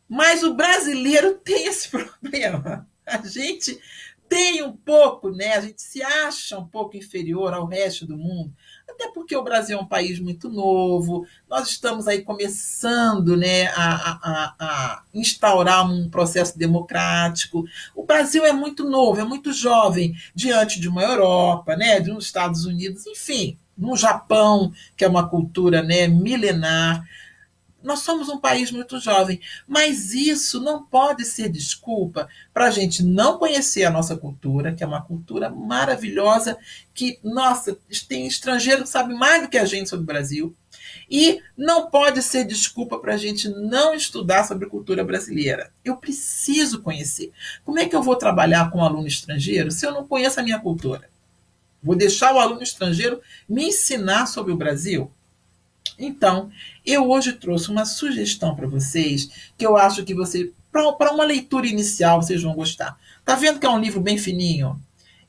Mas 0.07 0.42
o 0.42 0.53
brasileiro 0.53 1.37
tem 1.42 1.66
esse 1.66 1.88
problema. 1.88 2.87
A 3.07 3.16
gente 3.27 3.81
tem 4.33 4.62
um 4.62 4.73
pouco, 4.73 5.29
né? 5.29 5.57
A 5.57 5.61
gente 5.61 5.83
se 5.83 6.03
acha 6.03 6.59
um 6.59 6.66
pouco 6.66 6.97
inferior 6.97 7.53
ao 7.53 7.66
resto 7.66 8.07
do 8.07 8.16
mundo, 8.16 8.51
até 8.88 9.11
porque 9.12 9.37
o 9.37 9.45
Brasil 9.45 9.79
é 9.79 9.81
um 9.81 9.87
país 9.87 10.18
muito 10.18 10.49
novo, 10.49 11.27
nós 11.51 11.68
estamos 11.68 12.09
aí 12.09 12.23
começando 12.23 13.37
né, 13.37 13.66
a, 13.66 13.85
a, 14.23 14.55
a 14.59 15.03
instaurar 15.12 15.87
um 15.87 16.09
processo 16.09 16.59
democrático. 16.59 17.66
O 17.95 18.07
Brasil 18.07 18.42
é 18.42 18.55
muito 18.55 18.88
novo, 18.88 19.21
é 19.21 19.25
muito 19.25 19.53
jovem, 19.53 20.14
diante 20.35 20.81
de 20.81 20.88
uma 20.88 21.03
Europa, 21.03 21.77
né, 21.77 22.01
de 22.01 22.11
uns 22.11 22.25
Estados 22.25 22.64
Unidos, 22.64 23.07
enfim, 23.07 23.59
no 23.77 23.95
Japão, 23.99 24.73
que 24.97 25.05
é 25.05 25.09
uma 25.09 25.29
cultura 25.29 25.83
né, 25.83 26.09
milenar 26.09 27.07
nós 27.83 28.01
somos 28.01 28.29
um 28.29 28.38
país 28.38 28.71
muito 28.71 28.99
jovem, 29.01 29.40
mas 29.66 30.14
isso 30.14 30.61
não 30.61 30.85
pode 30.85 31.25
ser 31.25 31.49
desculpa 31.49 32.29
para 32.53 32.66
a 32.66 32.71
gente 32.71 33.03
não 33.03 33.38
conhecer 33.38 33.85
a 33.85 33.90
nossa 33.90 34.16
cultura, 34.16 34.75
que 34.75 34.85
é 34.85 34.87
uma 34.87 35.03
cultura 35.03 35.51
maravilhosa, 35.51 36.57
que, 36.95 37.18
nossa, 37.23 37.77
tem 38.09 38.27
estrangeiro 38.27 38.83
que 38.83 38.88
sabe 38.88 39.14
mais 39.14 39.42
do 39.42 39.49
que 39.49 39.59
a 39.59 39.64
gente 39.64 39.90
sobre 39.90 40.05
o 40.05 40.07
Brasil, 40.07 40.55
e 41.11 41.40
não 41.57 41.90
pode 41.90 42.23
ser 42.23 42.45
desculpa 42.45 42.99
para 42.99 43.14
a 43.14 43.18
gente 43.18 43.49
não 43.49 43.95
estudar 43.95 44.45
sobre 44.45 44.68
cultura 44.68 45.05
brasileira. 45.05 45.73
Eu 45.85 45.97
preciso 45.97 46.81
conhecer. 46.83 47.33
Como 47.64 47.79
é 47.79 47.87
que 47.87 47.95
eu 47.95 48.03
vou 48.03 48.16
trabalhar 48.16 48.71
com 48.71 48.79
um 48.79 48.85
aluno 48.85 49.07
estrangeiro 49.07 49.71
se 49.71 49.87
eu 49.87 49.92
não 49.92 50.07
conheço 50.07 50.40
a 50.40 50.42
minha 50.42 50.59
cultura? 50.59 51.11
Vou 51.83 51.97
deixar 51.97 52.35
o 52.35 52.38
aluno 52.38 52.62
estrangeiro 52.62 53.21
me 53.49 53.68
ensinar 53.68 54.27
sobre 54.27 54.53
o 54.53 54.57
Brasil? 54.57 55.11
Então, 55.98 56.50
eu 56.85 57.09
hoje 57.11 57.33
trouxe 57.33 57.70
uma 57.70 57.85
sugestão 57.85 58.55
para 58.55 58.66
vocês 58.66 59.31
que 59.57 59.66
eu 59.66 59.76
acho 59.76 60.05
que 60.05 60.14
você, 60.14 60.52
para 60.70 61.12
uma 61.12 61.24
leitura 61.24 61.66
inicial, 61.66 62.22
vocês 62.22 62.42
vão 62.42 62.55
gostar. 62.55 62.98
Tá 63.24 63.35
vendo 63.35 63.61
que 63.61 63.66
é 63.66 63.70
um 63.70 63.81
livro 63.81 64.00
bem 64.00 64.18
fininho? 64.18 64.81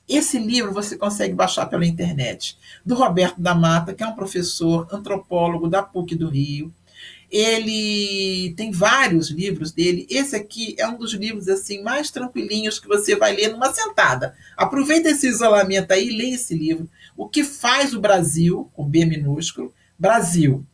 Esse 0.08 0.38
livro 0.38 0.73
você 0.73 0.97
consegue 0.97 1.34
baixar 1.34 1.65
pela 1.67 1.86
internet, 1.86 2.58
do 2.86 2.93
Roberto 2.93 3.39
da 3.39 3.56
Mata, 3.56 3.93
que 3.93 4.04
é 4.04 4.08
um 4.08 4.15
professor 4.15 4.88
antropólogo 4.91 5.69
da 5.69 5.82
PUC 5.82 6.15
do 6.15 6.30
Rio. 6.30 6.73
Ele 7.32 8.54
tem 8.56 8.69
vários 8.69 9.32
livros 9.32 9.71
dele. 9.71 10.06
Esse 10.10 10.36
aqui 10.36 10.76
é 10.78 10.88
um 10.88 10.97
dos 10.97 11.13
livros 11.13 11.47
assim 11.47 11.82
mais 11.82 12.12
tranquilinhos 12.12 12.80
que 12.80 12.88
você 12.88 13.15
vai 13.15 13.36
ler 13.36 13.49
numa 13.49 13.73
sentada. 13.73 14.36
Aproveita 14.56 15.10
esse 15.10 15.28
isolamento 15.28 15.91
aí 15.91 16.10
e 16.10 16.15
leia 16.15 16.36
esse 16.36 16.54
livro. 16.54 16.88
O 17.17 17.28
que 17.28 17.43
faz 17.43 17.93
o 17.93 17.99
Brasil, 17.99 18.69
com 18.73 18.88
B 18.88 19.06
minúsculo, 19.06 19.73
Brasil, 19.98 20.66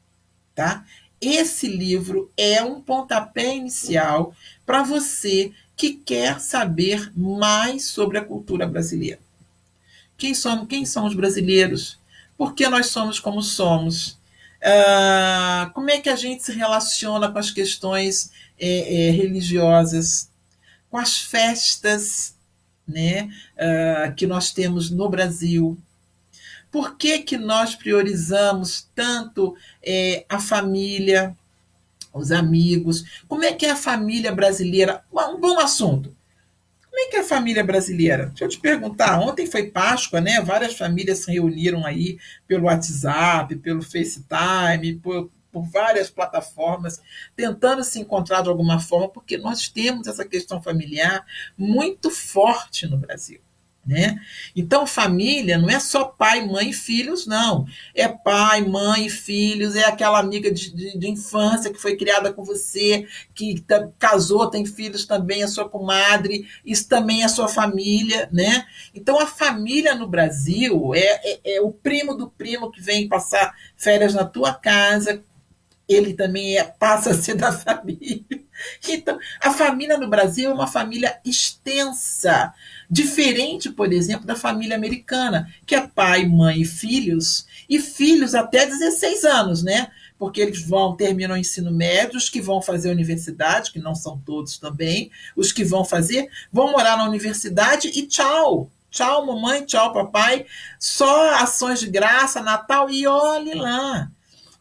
tá? 0.55 0.85
Esse 1.21 1.67
livro 1.67 2.31
é 2.37 2.63
um 2.63 2.81
pontapé 2.81 3.55
inicial 3.55 4.33
para 4.65 4.83
você 4.83 5.51
que 5.75 5.93
quer 5.93 6.39
saber 6.39 7.11
mais 7.15 7.85
sobre 7.85 8.17
a 8.17 8.23
cultura 8.23 8.67
brasileira. 8.67 9.19
Quem 10.17 10.33
somos? 10.33 10.67
Quem 10.67 10.85
são 10.85 11.05
os 11.05 11.15
brasileiros? 11.15 11.99
Por 12.37 12.53
que 12.53 12.67
nós 12.67 12.87
somos 12.87 13.19
como 13.19 13.41
somos? 13.41 14.19
Uh, 14.61 15.71
como 15.73 15.89
é 15.89 15.99
que 15.99 16.09
a 16.09 16.15
gente 16.17 16.43
se 16.43 16.51
relaciona 16.51 17.31
com 17.31 17.39
as 17.39 17.49
questões 17.49 18.31
é, 18.59 19.07
é, 19.07 19.11
religiosas, 19.11 20.29
com 20.89 20.97
as 20.97 21.21
festas 21.21 22.35
né, 22.85 23.29
uh, 23.55 24.13
que 24.15 24.27
nós 24.27 24.51
temos 24.51 24.89
no 24.89 25.07
Brasil, 25.07 25.77
por 26.71 26.97
que, 26.97 27.19
que 27.19 27.37
nós 27.37 27.75
priorizamos 27.75 28.89
tanto 28.93 29.55
é, 29.83 30.25
a 30.29 30.39
família, 30.39 31.35
os 32.13 32.31
amigos? 32.31 33.23
Como 33.27 33.43
é 33.43 33.53
que 33.53 33.65
é 33.65 33.71
a 33.71 33.75
família 33.75 34.31
brasileira? 34.31 35.03
Um 35.11 35.39
bom 35.39 35.59
assunto. 35.59 36.15
Como 36.89 37.07
é 37.07 37.11
que 37.11 37.17
é 37.17 37.19
a 37.21 37.23
família 37.23 37.63
brasileira? 37.63 38.27
Deixa 38.27 38.45
eu 38.45 38.49
te 38.49 38.59
perguntar. 38.59 39.19
Ontem 39.19 39.47
foi 39.47 39.71
Páscoa, 39.71 40.19
né? 40.19 40.41
Várias 40.41 40.77
famílias 40.77 41.19
se 41.19 41.31
reuniram 41.31 41.85
aí 41.85 42.17
pelo 42.47 42.65
WhatsApp, 42.65 43.55
pelo 43.57 43.81
FaceTime, 43.81 44.95
por, 45.01 45.29
por 45.51 45.63
várias 45.69 46.09
plataformas, 46.09 47.01
tentando 47.35 47.83
se 47.83 47.99
encontrar 47.99 48.41
de 48.41 48.49
alguma 48.49 48.79
forma, 48.79 49.09
porque 49.09 49.37
nós 49.37 49.69
temos 49.69 50.07
essa 50.07 50.25
questão 50.25 50.61
familiar 50.61 51.25
muito 51.57 52.11
forte 52.11 52.85
no 52.85 52.97
Brasil. 52.97 53.39
Né? 53.85 54.19
Então, 54.55 54.85
família 54.85 55.57
não 55.57 55.69
é 55.69 55.79
só 55.79 56.03
pai, 56.03 56.45
mãe 56.45 56.69
e 56.69 56.73
filhos, 56.73 57.25
não. 57.25 57.65
É 57.95 58.07
pai, 58.07 58.61
mãe, 58.61 59.09
filhos, 59.09 59.75
é 59.75 59.85
aquela 59.85 60.19
amiga 60.19 60.51
de, 60.51 60.75
de, 60.75 60.97
de 60.97 61.09
infância 61.09 61.71
que 61.71 61.81
foi 61.81 61.95
criada 61.95 62.31
com 62.31 62.43
você, 62.43 63.07
que 63.33 63.65
casou, 63.97 64.47
tem 64.49 64.63
filhos 64.63 65.05
também, 65.05 65.41
é 65.41 65.47
sua 65.47 65.67
comadre, 65.67 66.47
isso 66.63 66.87
também 66.87 67.23
é 67.23 67.27
sua 67.27 67.47
família. 67.47 68.29
Né? 68.31 68.65
Então, 68.93 69.19
a 69.19 69.25
família 69.25 69.95
no 69.95 70.07
Brasil 70.07 70.93
é, 70.93 71.21
é, 71.23 71.55
é 71.55 71.61
o 71.61 71.71
primo 71.71 72.13
do 72.13 72.29
primo 72.29 72.71
que 72.71 72.81
vem 72.81 73.07
passar 73.07 73.55
férias 73.75 74.13
na 74.13 74.25
tua 74.25 74.53
casa, 74.53 75.23
ele 75.89 76.13
também 76.13 76.55
é, 76.55 76.63
passa 76.63 77.09
a 77.09 77.13
ser 77.15 77.35
da 77.35 77.51
família. 77.57 78.23
Então, 78.87 79.17
a 79.41 79.51
família 79.51 79.97
no 79.97 80.07
Brasil 80.07 80.51
é 80.51 80.53
uma 80.53 80.67
família 80.67 81.19
extensa, 81.25 82.53
diferente, 82.89 83.71
por 83.71 83.91
exemplo, 83.91 84.25
da 84.25 84.35
família 84.35 84.75
americana, 84.75 85.51
que 85.65 85.73
é 85.73 85.87
pai, 85.87 86.25
mãe 86.27 86.61
e 86.61 86.65
filhos, 86.65 87.47
e 87.67 87.79
filhos 87.79 88.35
até 88.35 88.65
16 88.65 89.23
anos, 89.23 89.63
né? 89.63 89.89
Porque 90.17 90.41
eles 90.41 90.61
vão, 90.61 90.95
terminam 90.95 91.35
o 91.35 91.39
ensino 91.39 91.71
médio, 91.71 92.17
os 92.17 92.29
que 92.29 92.41
vão 92.41 92.61
fazer 92.61 92.91
universidade, 92.91 93.71
que 93.71 93.79
não 93.79 93.95
são 93.95 94.19
todos 94.19 94.57
também, 94.57 95.09
os 95.35 95.51
que 95.51 95.63
vão 95.63 95.83
fazer, 95.83 96.29
vão 96.51 96.71
morar 96.71 96.97
na 96.97 97.07
universidade 97.07 97.87
e 97.87 98.05
tchau. 98.05 98.69
Tchau, 98.91 99.25
mamãe, 99.25 99.65
tchau, 99.65 99.93
papai. 99.93 100.45
Só 100.79 101.35
ações 101.35 101.79
de 101.79 101.87
graça, 101.87 102.41
Natal 102.41 102.89
e 102.89 103.07
olhe 103.07 103.53
lá. 103.53 104.11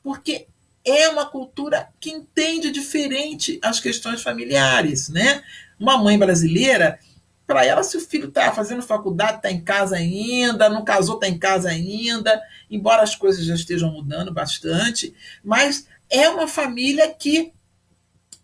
Porque 0.02 0.46
é 0.90 1.08
uma 1.08 1.26
cultura 1.26 1.88
que 2.00 2.10
entende 2.10 2.70
diferente 2.70 3.58
as 3.62 3.80
questões 3.80 4.22
familiares, 4.22 5.08
né? 5.08 5.42
Uma 5.78 5.98
mãe 5.98 6.18
brasileira, 6.18 6.98
para 7.46 7.64
ela, 7.64 7.82
se 7.82 7.96
o 7.96 8.00
filho 8.00 8.28
está 8.28 8.52
fazendo 8.52 8.82
faculdade, 8.82 9.38
está 9.38 9.50
em 9.50 9.60
casa 9.60 9.96
ainda, 9.96 10.68
não 10.68 10.84
casou, 10.84 11.14
está 11.14 11.28
em 11.28 11.38
casa 11.38 11.70
ainda, 11.70 12.40
embora 12.70 13.02
as 13.02 13.14
coisas 13.14 13.44
já 13.44 13.54
estejam 13.54 13.90
mudando 13.90 14.32
bastante, 14.32 15.14
mas 15.42 15.86
é 16.10 16.28
uma 16.28 16.46
família 16.46 17.08
que 17.08 17.52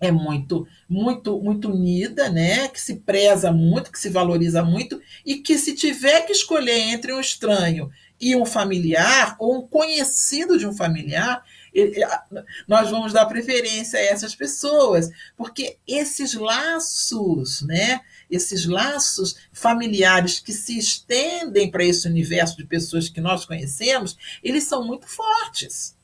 é 0.01 0.11
muito, 0.11 0.67
muito, 0.89 1.41
muito 1.41 1.71
unida, 1.71 2.29
né? 2.29 2.69
Que 2.69 2.81
se 2.81 2.97
preza 2.97 3.53
muito, 3.53 3.91
que 3.91 3.99
se 3.99 4.09
valoriza 4.09 4.63
muito 4.63 5.01
e 5.25 5.37
que 5.37 5.59
se 5.59 5.75
tiver 5.75 6.23
que 6.23 6.33
escolher 6.33 6.79
entre 6.79 7.13
um 7.13 7.21
estranho 7.21 7.91
e 8.21 8.37
um 8.37 8.45
familiar 8.45 9.37
ou 9.39 9.59
um 9.59 9.67
conhecido 9.67 10.59
de 10.59 10.67
um 10.67 10.75
familiar, 10.75 11.45
nós 12.69 12.91
vamos 12.91 13.13
dar 13.13 13.27
preferência 13.27 13.99
a 13.99 14.03
essas 14.03 14.35
pessoas, 14.35 15.11
porque 15.37 15.77
esses 15.87 16.35
laços, 16.35 17.63
né, 17.63 18.01
esses 18.31 18.67
laços 18.67 19.37
familiares 19.53 20.39
que 20.39 20.53
se 20.53 20.79
estendem 20.79 21.71
para 21.71 21.85
esse 21.85 22.07
universo 22.07 22.57
de 22.57 22.65
pessoas 22.65 23.09
que 23.09 23.21
nós 23.21 23.45
conhecemos, 23.45 24.17
eles 24.43 24.65
são 24.65 24.85
muito 24.85 25.07
fortes. 25.07 25.97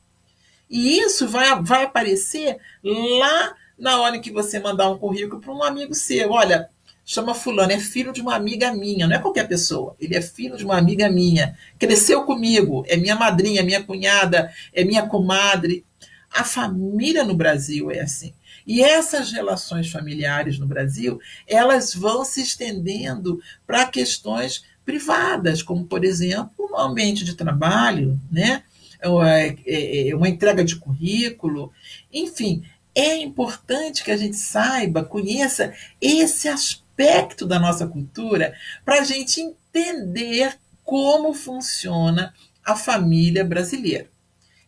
E 0.69 0.99
isso 0.99 1.27
vai, 1.27 1.63
vai 1.63 1.85
aparecer 1.85 2.59
lá 2.83 3.55
na 3.77 4.01
hora 4.01 4.21
que 4.21 4.31
você 4.31 4.61
mandar 4.61 4.91
um 4.91 4.99
currículo 4.99 5.41
para 5.41 5.53
um 5.53 5.65
amigo 5.65 5.95
seu. 5.95 6.31
Olha, 6.31 6.71
chama 7.11 7.35
fulano, 7.35 7.73
é 7.73 7.79
filho 7.81 8.13
de 8.13 8.21
uma 8.21 8.37
amiga 8.37 8.73
minha, 8.73 9.05
não 9.05 9.17
é 9.17 9.19
qualquer 9.19 9.49
pessoa, 9.49 9.97
ele 9.99 10.15
é 10.15 10.23
filho 10.23 10.57
de 10.57 10.65
uma 10.65 10.79
amiga 10.79 11.11
minha, 11.11 11.59
cresceu 11.77 12.23
comigo, 12.23 12.85
é 12.87 12.97
minha 12.97 13.17
madrinha, 13.17 13.65
minha 13.65 13.83
cunhada, 13.83 14.53
é 14.73 14.85
minha 14.85 15.05
comadre. 15.05 15.85
A 16.33 16.45
família 16.45 17.25
no 17.25 17.35
Brasil 17.35 17.91
é 17.91 17.99
assim. 17.99 18.33
E 18.65 18.81
essas 18.81 19.33
relações 19.33 19.91
familiares 19.91 20.57
no 20.61 20.69
Brasil, 20.69 21.19
elas 21.49 21.93
vão 21.93 22.25
se 22.25 22.43
estendendo 22.43 23.41
para 23.67 23.87
questões 23.87 24.63
privadas, 24.85 25.65
como, 25.65 25.85
por 25.85 26.05
exemplo, 26.05 26.53
o 26.57 26.79
ambiente 26.79 27.25
de 27.25 27.35
trabalho, 27.35 28.21
né? 28.31 28.63
É, 29.03 29.57
é, 29.67 30.09
é 30.11 30.15
uma 30.15 30.29
entrega 30.29 30.63
de 30.63 30.77
currículo, 30.77 31.73
enfim, 32.13 32.63
é 32.95 33.17
importante 33.17 34.05
que 34.05 34.13
a 34.13 34.17
gente 34.17 34.37
saiba, 34.37 35.03
conheça 35.03 35.73
esse 36.01 36.47
aspecto 36.47 36.90
aspecto 37.01 37.47
da 37.47 37.59
nossa 37.59 37.87
cultura 37.87 38.55
para 38.85 39.01
a 39.01 39.05
gente 39.05 39.41
entender 39.41 40.59
como 40.85 41.33
funciona 41.33 42.35
a 42.65 42.77
família 42.77 43.45
brasileira. 43.45 44.11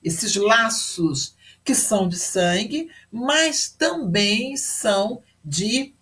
Esses 0.03 0.35
laços 0.37 1.37
que 1.64 1.75
são 1.75 2.09
de 2.09 2.18
sangue, 2.18 2.88
mas 3.11 3.68
também 3.68 4.57
são 4.57 5.21
de 5.45 5.95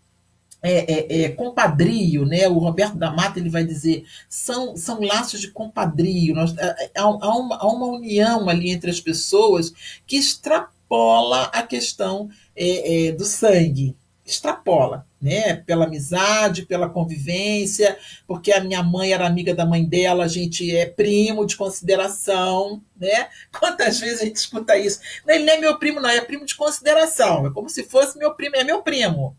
é, 0.62 0.92
é, 0.92 1.22
é, 1.22 1.28
compadrio, 1.30 2.24
né? 2.26 2.46
O 2.46 2.58
Roberto 2.58 2.96
da 2.96 3.10
Mata 3.10 3.38
ele 3.38 3.48
vai 3.48 3.64
dizer 3.64 4.04
são, 4.28 4.76
são 4.76 5.00
laços 5.00 5.40
de 5.40 5.50
compadrio. 5.50 6.34
Nós, 6.34 6.56
é, 6.56 6.84
é, 6.84 6.90
há, 6.96 7.02
há, 7.02 7.36
uma, 7.36 7.56
há 7.56 7.66
uma 7.66 7.86
união 7.86 8.48
ali 8.48 8.70
entre 8.70 8.90
as 8.90 9.00
pessoas 9.00 9.72
que 10.06 10.16
extrapola 10.16 11.44
a 11.44 11.62
questão 11.62 12.28
é, 12.54 13.12
do 13.12 13.24
sangue, 13.24 13.96
extrapola 14.32 15.06
né? 15.20 15.56
Pela 15.56 15.84
amizade, 15.84 16.64
pela 16.64 16.88
convivência, 16.88 17.98
porque 18.26 18.52
a 18.52 18.60
minha 18.60 18.82
mãe 18.82 19.12
era 19.12 19.26
amiga 19.26 19.54
da 19.54 19.66
mãe 19.66 19.84
dela, 19.84 20.24
a 20.24 20.28
gente 20.28 20.74
é 20.74 20.86
primo 20.86 21.44
de 21.44 21.56
consideração, 21.56 22.82
né? 22.96 23.28
Quantas 23.58 24.00
vezes 24.00 24.22
a 24.22 24.24
gente 24.24 24.36
escuta 24.36 24.78
isso? 24.78 25.00
Ele 25.26 25.44
não 25.44 25.52
é 25.52 25.58
meu 25.58 25.78
primo, 25.78 26.00
não, 26.00 26.08
é 26.08 26.20
primo 26.22 26.46
de 26.46 26.54
consideração. 26.54 27.46
É 27.46 27.50
como 27.50 27.68
se 27.68 27.84
fosse 27.84 28.16
meu 28.16 28.34
primo, 28.34 28.56
é 28.56 28.64
meu 28.64 28.82
primo. 28.82 29.36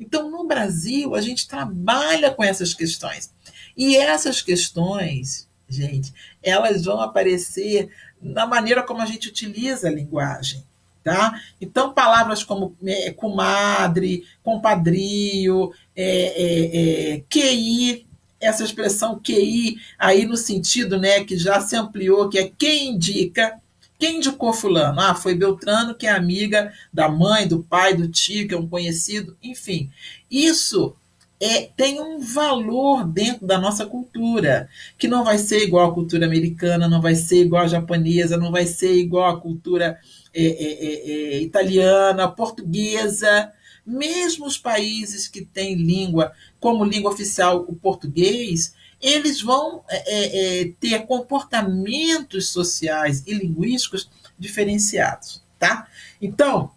Então, 0.00 0.28
no 0.28 0.44
Brasil, 0.44 1.14
a 1.14 1.20
gente 1.20 1.46
trabalha 1.46 2.32
com 2.32 2.42
essas 2.42 2.74
questões. 2.74 3.32
E 3.76 3.96
essas 3.96 4.42
questões, 4.42 5.48
gente, 5.68 6.12
elas 6.42 6.84
vão 6.84 7.00
aparecer 7.00 7.90
na 8.20 8.44
maneira 8.44 8.82
como 8.82 9.00
a 9.00 9.06
gente 9.06 9.28
utiliza 9.28 9.86
a 9.86 9.92
linguagem. 9.92 10.64
Tá? 11.02 11.40
Então, 11.60 11.92
palavras 11.92 12.44
como 12.44 12.76
é, 12.84 13.10
comadre, 13.10 14.24
compadrio, 14.42 15.72
é, 15.96 16.04
é, 16.04 17.14
é 17.16 17.22
QI, 17.28 18.06
essa 18.40 18.64
expressão 18.64 19.18
QI, 19.18 19.76
aí 19.98 20.26
no 20.26 20.36
sentido 20.36 20.98
né, 20.98 21.24
que 21.24 21.36
já 21.36 21.60
se 21.60 21.76
ampliou, 21.76 22.28
que 22.28 22.38
é 22.38 22.50
quem 22.56 22.90
indica, 22.90 23.60
quem 23.98 24.16
indicou 24.16 24.52
fulano? 24.52 25.00
Ah, 25.00 25.14
foi 25.14 25.34
Beltrano, 25.34 25.94
que 25.94 26.06
é 26.06 26.10
amiga 26.10 26.72
da 26.92 27.08
mãe, 27.08 27.46
do 27.46 27.62
pai, 27.62 27.94
do 27.94 28.08
tio, 28.08 28.48
que 28.48 28.54
é 28.54 28.58
um 28.58 28.68
conhecido, 28.68 29.36
enfim. 29.42 29.90
Isso 30.30 30.94
é, 31.42 31.68
tem 31.76 32.00
um 32.00 32.20
valor 32.20 33.04
dentro 33.04 33.44
da 33.44 33.58
nossa 33.58 33.84
cultura, 33.84 34.68
que 34.96 35.08
não 35.08 35.24
vai 35.24 35.38
ser 35.38 35.64
igual 35.64 35.90
à 35.90 35.92
cultura 35.92 36.24
americana, 36.24 36.88
não 36.88 37.02
vai 37.02 37.16
ser 37.16 37.42
igual 37.42 37.64
à 37.64 37.66
japonesa, 37.66 38.36
não 38.36 38.52
vai 38.52 38.64
ser 38.64 38.94
igual 38.94 39.28
à 39.28 39.40
cultura 39.40 39.98
é, 40.32 40.44
é, 40.44 40.46
é, 40.46 41.10
é, 41.10 41.42
italiana, 41.42 42.28
portuguesa, 42.28 43.52
mesmo 43.84 44.46
os 44.46 44.56
países 44.56 45.26
que 45.26 45.44
têm 45.44 45.74
língua 45.74 46.30
como 46.60 46.84
língua 46.84 47.10
oficial 47.10 47.64
o 47.66 47.74
português, 47.74 48.74
eles 49.00 49.42
vão 49.42 49.82
é, 49.88 50.60
é, 50.60 50.72
ter 50.78 51.06
comportamentos 51.06 52.50
sociais 52.50 53.24
e 53.26 53.34
linguísticos 53.34 54.08
diferenciados, 54.38 55.42
tá? 55.58 55.88
Então, 56.20 56.70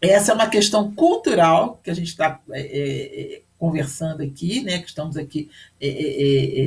essa 0.00 0.32
é 0.32 0.34
uma 0.34 0.48
questão 0.48 0.92
cultural 0.92 1.80
que 1.84 1.90
a 1.92 1.94
gente 1.94 2.08
está 2.08 2.40
conversando 3.64 4.22
aqui, 4.22 4.62
né, 4.62 4.78
que 4.80 4.88
estamos 4.88 5.16
aqui 5.16 5.48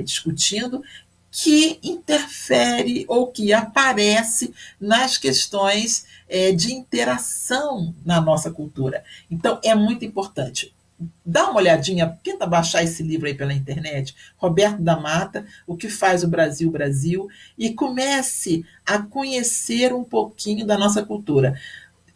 discutindo, 0.03 0.81
que 1.29 1.79
interfere 1.83 3.05
ou 3.07 3.27
que 3.27 3.53
aparece 3.53 4.51
nas 4.81 5.15
questões 5.19 6.07
é, 6.27 6.51
de 6.51 6.73
interação 6.73 7.93
na 8.03 8.19
nossa 8.19 8.49
cultura. 8.49 9.03
Então, 9.29 9.59
é 9.63 9.75
muito 9.75 10.03
importante. 10.03 10.73
Dá 11.23 11.51
uma 11.51 11.59
olhadinha, 11.59 12.17
tenta 12.23 12.47
baixar 12.47 12.83
esse 12.83 13.03
livro 13.03 13.27
aí 13.27 13.35
pela 13.35 13.53
internet, 13.53 14.15
Roberto 14.35 14.81
da 14.81 14.99
Mata, 14.99 15.45
O 15.67 15.77
que 15.77 15.89
faz 15.89 16.23
o 16.23 16.27
Brasil 16.27 16.71
Brasil, 16.71 17.27
e 17.55 17.71
comece 17.71 18.65
a 18.83 18.97
conhecer 18.97 19.93
um 19.93 20.03
pouquinho 20.03 20.65
da 20.65 20.75
nossa 20.75 21.05
cultura. 21.05 21.55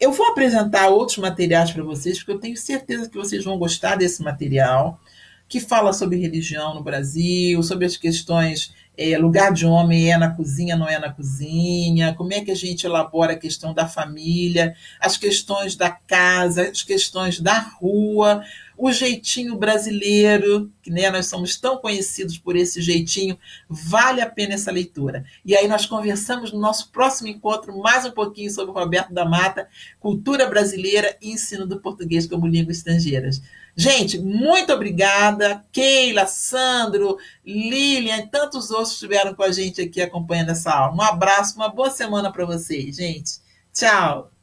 Eu 0.02 0.12
vou 0.12 0.26
apresentar 0.26 0.90
outros 0.90 1.20
materiais 1.20 1.70
para 1.70 1.84
vocês, 1.84 2.18
porque 2.18 2.32
eu 2.32 2.40
tenho 2.40 2.58
certeza 2.58 3.08
que 3.08 3.16
vocês 3.16 3.46
vão 3.46 3.60
gostar 3.60 3.98
desse 3.98 4.24
material, 4.24 5.00
que 5.48 5.60
fala 5.60 5.94
sobre 5.94 6.18
religião 6.18 6.74
no 6.74 6.82
Brasil, 6.82 7.62
sobre 7.62 7.86
as 7.86 7.96
questões 7.96 8.74
é, 8.98 9.16
lugar 9.16 9.54
de 9.54 9.66
homem 9.66 10.12
é 10.12 10.18
na 10.18 10.32
cozinha, 10.32 10.76
não 10.76 10.88
é 10.88 10.98
na 10.98 11.12
cozinha, 11.12 12.16
como 12.16 12.34
é 12.34 12.42
que 12.42 12.50
a 12.50 12.56
gente 12.56 12.84
elabora 12.84 13.34
a 13.34 13.38
questão 13.38 13.76
da 13.76 13.88
família, 13.88 14.76
as 15.00 15.18
questões 15.18 15.76
da 15.76 15.92
casa, 15.92 16.70
as 16.70 16.82
questões 16.82 17.40
da 17.40 17.60
rua, 17.60 18.44
o 18.82 18.92
jeitinho 18.92 19.56
brasileiro, 19.56 20.72
que 20.82 20.90
né, 20.90 21.08
nós 21.12 21.28
somos 21.28 21.56
tão 21.56 21.78
conhecidos 21.78 22.40
por 22.40 22.56
esse 22.56 22.82
jeitinho, 22.82 23.38
vale 23.70 24.22
a 24.22 24.28
pena 24.28 24.56
essa 24.56 24.72
leitura. 24.72 25.24
E 25.46 25.56
aí 25.56 25.68
nós 25.68 25.86
conversamos 25.86 26.52
no 26.52 26.60
nosso 26.60 26.90
próximo 26.90 27.28
encontro 27.28 27.78
mais 27.78 28.06
um 28.06 28.12
pouquinho 28.12 28.50
sobre 28.50 28.74
Roberto 28.74 29.14
da 29.14 29.24
Mata, 29.24 29.70
cultura 30.00 30.48
brasileira 30.48 31.16
e 31.22 31.32
ensino 31.32 31.68
do 31.68 31.80
português 31.80 32.26
como 32.26 32.48
língua 32.48 32.72
estrangeira. 32.72 33.30
Gente, 33.76 34.18
muito 34.18 34.74
obrigada. 34.74 35.64
Keila, 35.72 36.26
Sandro, 36.26 37.20
Lilian 37.46 38.18
e 38.18 38.28
tantos 38.30 38.72
outros 38.72 38.94
estiveram 38.94 39.36
com 39.36 39.44
a 39.44 39.52
gente 39.52 39.80
aqui 39.80 40.02
acompanhando 40.02 40.50
essa 40.50 40.72
aula. 40.72 40.96
Um 40.96 41.02
abraço, 41.04 41.56
uma 41.56 41.70
boa 41.70 41.92
semana 41.92 42.32
para 42.32 42.46
vocês, 42.46 42.96
gente. 42.96 43.34
Tchau. 43.72 44.41